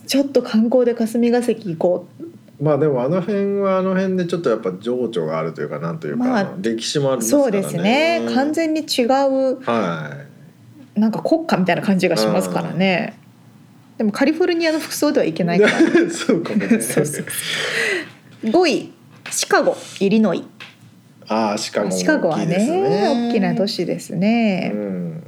[0.08, 2.64] ちょっと観光で霞が関行こう。
[2.64, 7.52] まあでもあの辺はあの辺でちょっとやっぱ情緒があるというかなんというか、まあ歴史もありますからね。
[7.52, 8.22] そうですね。
[8.34, 10.26] 完全に違うは
[10.96, 13.18] なんか国家みたいな感じがしますからね
[14.00, 15.72] でもカリフォルニアの服装ではいけいないから
[16.10, 16.80] そうかもね。
[16.82, 17.26] そうそう
[18.46, 18.94] 5位
[19.30, 20.44] シカゴイリノイ。
[21.28, 25.24] ああシカゴもシカゴはねね大きな都市ですね、うん。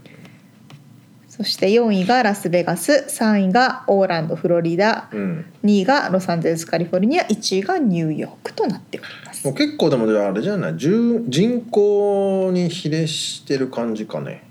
[1.27, 3.05] そして4位がラスベガス。
[3.09, 5.09] 3位がオーランドフロリダ。
[5.11, 5.45] うん。
[5.65, 7.25] 2位がロサンゼルスカリフォルニア。
[7.25, 9.45] 1位がニューヨークとなっております。
[9.45, 10.77] もう結構でもああれじゃない？
[10.77, 14.43] 人人口に比例してる感じかね。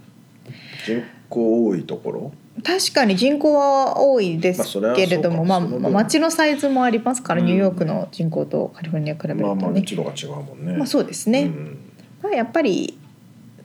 [0.86, 2.32] 人口多いところ？
[2.62, 5.92] 確かに人口は多いですけれども、まあそうかその分。
[5.92, 7.46] 町のサイズもありますから、うん。
[7.46, 10.78] ニューヨークの人口とカリフォルニア比べるとね、まあまあま密度が違うもんね。
[10.80, 11.78] あそうですね、うん。
[12.22, 12.98] まあ、やっぱり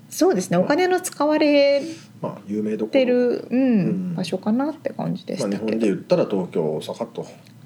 [0.09, 0.57] そうですね。
[0.57, 1.81] お金の使われ
[2.21, 3.63] まあ有名どころてる、うんう
[4.11, 4.15] ん。
[4.15, 7.25] 場所かなって感じでしまあ、たけど、日本で言ったら東京大阪と、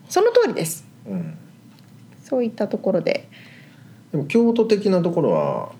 [0.09, 0.85] その通りです。
[1.07, 1.37] うん、
[2.23, 3.27] そういったところで。
[4.11, 5.71] でも京都的なところは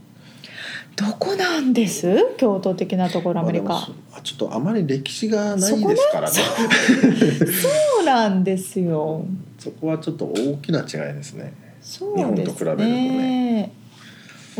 [1.00, 2.36] どこなんです？
[2.38, 3.80] 京都的なところアメリカ、ま
[4.18, 6.36] あちょっとあまり歴史がないですからね。
[6.36, 9.26] そうなんですよ。
[9.58, 11.54] そこはちょっと大きな違いですね。
[11.82, 13.72] そうです日本と比べるとね。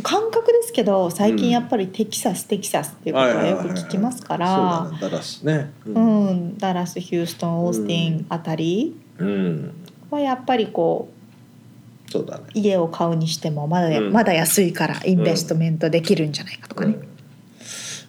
[0.02, 4.90] 感覚ですけど最近やっぱりテキサス、テキサスっていうことはよく聞きますから。
[5.02, 5.72] ダラスね。
[5.86, 8.96] ううん、ダラスヒューストンオースティンあたり。
[9.18, 9.74] うん。
[10.10, 11.19] はやっぱりこう
[12.10, 12.46] そうだね。
[12.54, 14.12] 家を買うにしてもまだ,、うん。
[14.12, 17.08] まだ安いからインベストメントできるんじゃないかとかね、うん。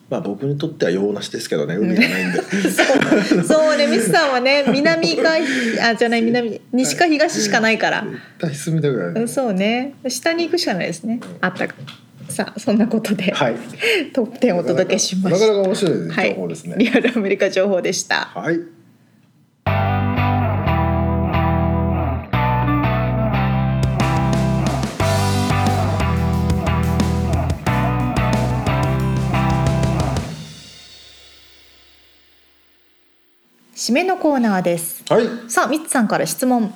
[0.09, 2.41] まあ僕にとっては用なしですけどね海がないんで。
[2.43, 2.83] そ
[3.41, 5.31] うそうねミスさんはね南か
[5.83, 9.95] あじゃない 南西か東しかないから、みたくない、うんそうね。
[10.09, 11.21] 下に行くしかないですね。
[11.41, 11.75] あったか。
[12.31, 13.57] さあそんなことで、はい。
[14.13, 15.47] トップ10をお届けしました。
[15.47, 16.29] なかなか面白いはい。
[16.31, 16.77] 情報ですね。
[16.79, 18.31] リアルアメリカ情報でした。
[18.35, 18.61] はい、
[33.91, 35.03] 締めのコーナーです。
[35.09, 35.27] はい。
[35.49, 36.73] さあミッツさんから質問。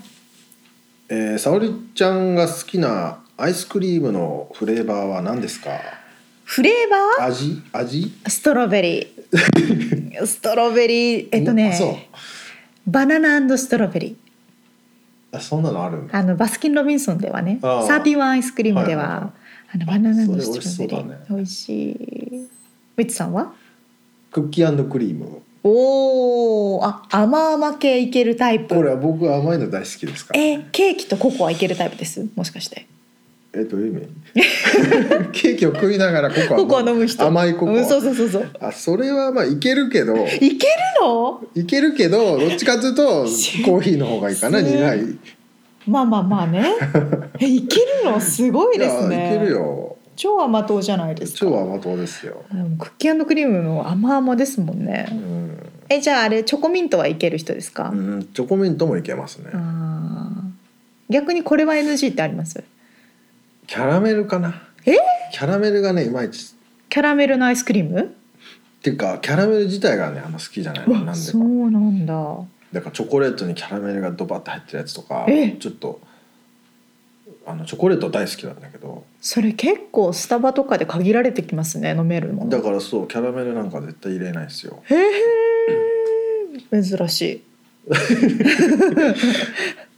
[1.08, 5.70] えー、沙織ちゃんが好きなアイスクリームのフレーバーは何ですか？
[6.42, 6.90] フレー
[7.20, 7.62] バ味？
[7.72, 8.12] 味？
[8.24, 10.26] ーストロベリー。
[10.26, 11.28] ストロベリー。
[11.30, 11.96] えっとねあそう。
[12.90, 15.36] バナナストロベリー。
[15.36, 16.08] あそんなのある？
[16.10, 19.30] あのバスキン・ロビンソンではねサーティワンアイスクリームでは、はいはいはい。
[19.74, 21.36] あのバナナストロベリー。
[21.36, 22.48] 美味しい。
[22.96, 23.52] ミッツさんは？
[24.32, 28.74] クッキークリームおおあ甘々系いけるタイプ。
[28.74, 30.40] これは僕は甘いの大好きですから。
[30.40, 32.26] えケーキとココアいけるタイプです？
[32.36, 32.86] もしかして。
[33.54, 34.08] えどういう意味？
[35.32, 37.24] ケーキを食いながらココアココア飲む人。
[37.24, 38.50] 甘いココア、うん、そうそうそうそう。
[38.60, 40.14] あそれはまあいけるけど。
[40.14, 40.58] いける
[41.00, 41.40] の？
[41.54, 43.24] いけるけどどっちかというと
[43.64, 45.18] コーヒーの方がいいかなす苦い。
[45.86, 46.62] まあまあまあね。
[47.40, 48.20] えいけるの？
[48.20, 49.16] すごいですね。
[49.16, 49.96] いやいけるよ。
[50.16, 51.38] 超甘党じゃないですか。
[51.40, 55.08] 超甘党ですよ、でもクッキークリームの甘々ですもんね。
[55.10, 55.53] うん
[55.88, 59.50] えじゃああれチョコミントはいける人ですか、うん、チョコミントもいけますね、
[61.08, 62.62] 逆にこれは NG ってあります？
[63.66, 64.62] キャラメルかな？
[64.86, 64.96] え？
[65.32, 66.54] キャラメルがねいまいち。
[66.88, 68.02] キャラメルのアイスクリーム？
[68.02, 68.06] っ
[68.82, 70.88] ていうかキャラメル自体がねあんま好きじゃない。
[70.88, 71.16] のなんでか。
[71.16, 72.14] そうなんだ。
[72.72, 75.52] だからチョコレートにキャラメルがドバッと入ってるやつとかえ？
[75.52, 76.00] ちょっと
[77.46, 79.04] あのチョコレート大好きなんだけど。
[79.20, 82.50] それ結構スタバとかで限られてきますね飲めるもの。
[82.50, 84.82] だからそうキャラメルなんか絶対入れないですよ。
[84.84, 84.98] へえ
[86.82, 87.42] 珍しい。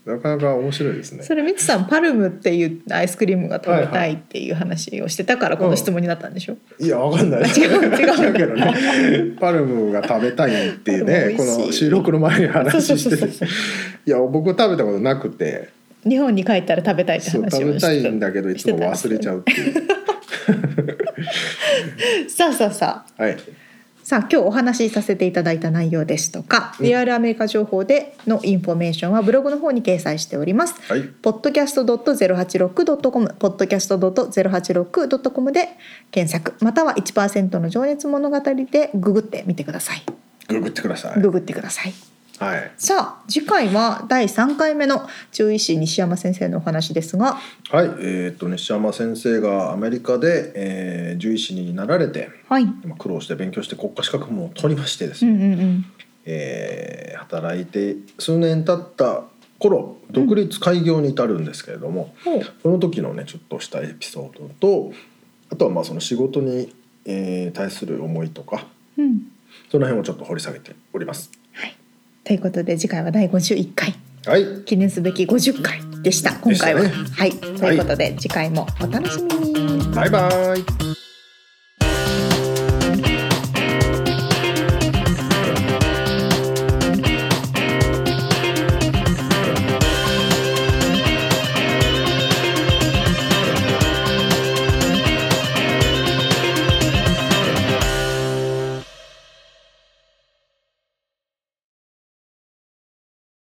[0.05, 1.23] なかなか面白いですね。
[1.23, 7.41] それみつさんパルムっていうアイスクリームが食べたいっていう話をしてたからこの質問になったんでしょ、いやわかんない。
[7.41, 7.91] 違う違う。
[7.91, 7.97] だ
[8.33, 9.35] けどね。
[9.37, 12.97] パルムが食べたいっていうねこの収録の前に話して。
[12.97, 13.49] そうそうそうそう。
[14.05, 15.75] いや僕食べたことなくて。
[16.07, 19.73] 日本に帰ったら食べたいって話を食べたいんだけどいつも忘れちゃうっていう。
[22.29, 23.37] さあさあさあはい
[24.07, 30.75] さあ今日お話しさせていただいた内容ですとか、うんリアルアメリカ情報でのインフォメーションはブログの方に掲載しております。
[30.89, 35.71] はい podcast.086.com podcast.086.com で
[36.11, 40.03] 検索または1%の情熱物語でググってみてください。
[40.47, 42.16] ググってくださいググってください。
[42.39, 47.39] はいさあ次回は第3回目の獣医師西山先生のお話ですが
[47.71, 52.65] はいえー、と西山先生がアメリカで、えー獣医師になられてはい。
[52.65, 55.85] まあ苦労して勉強して国家資格も取りましてですうね、んうんうん。
[56.25, 59.23] えー働いて数年経った
[59.59, 64.93] 頃独立開業に至るんですけれども、ほうその時のねちょっとしたエピソードと
[65.51, 66.73] あとはまあその仕事に、
[67.05, 68.67] えー対する思いとか
[68.97, 69.21] うん。
[69.71, 71.31] その辺をちょっと掘り下げております。
[72.27, 76.83] ということで次回は第51回はい記念すべき50回でした今回は。
[76.83, 77.31] ねはい。
[77.31, 79.95] ということで、次回もお楽しみに。
[79.95, 80.86] バイバイ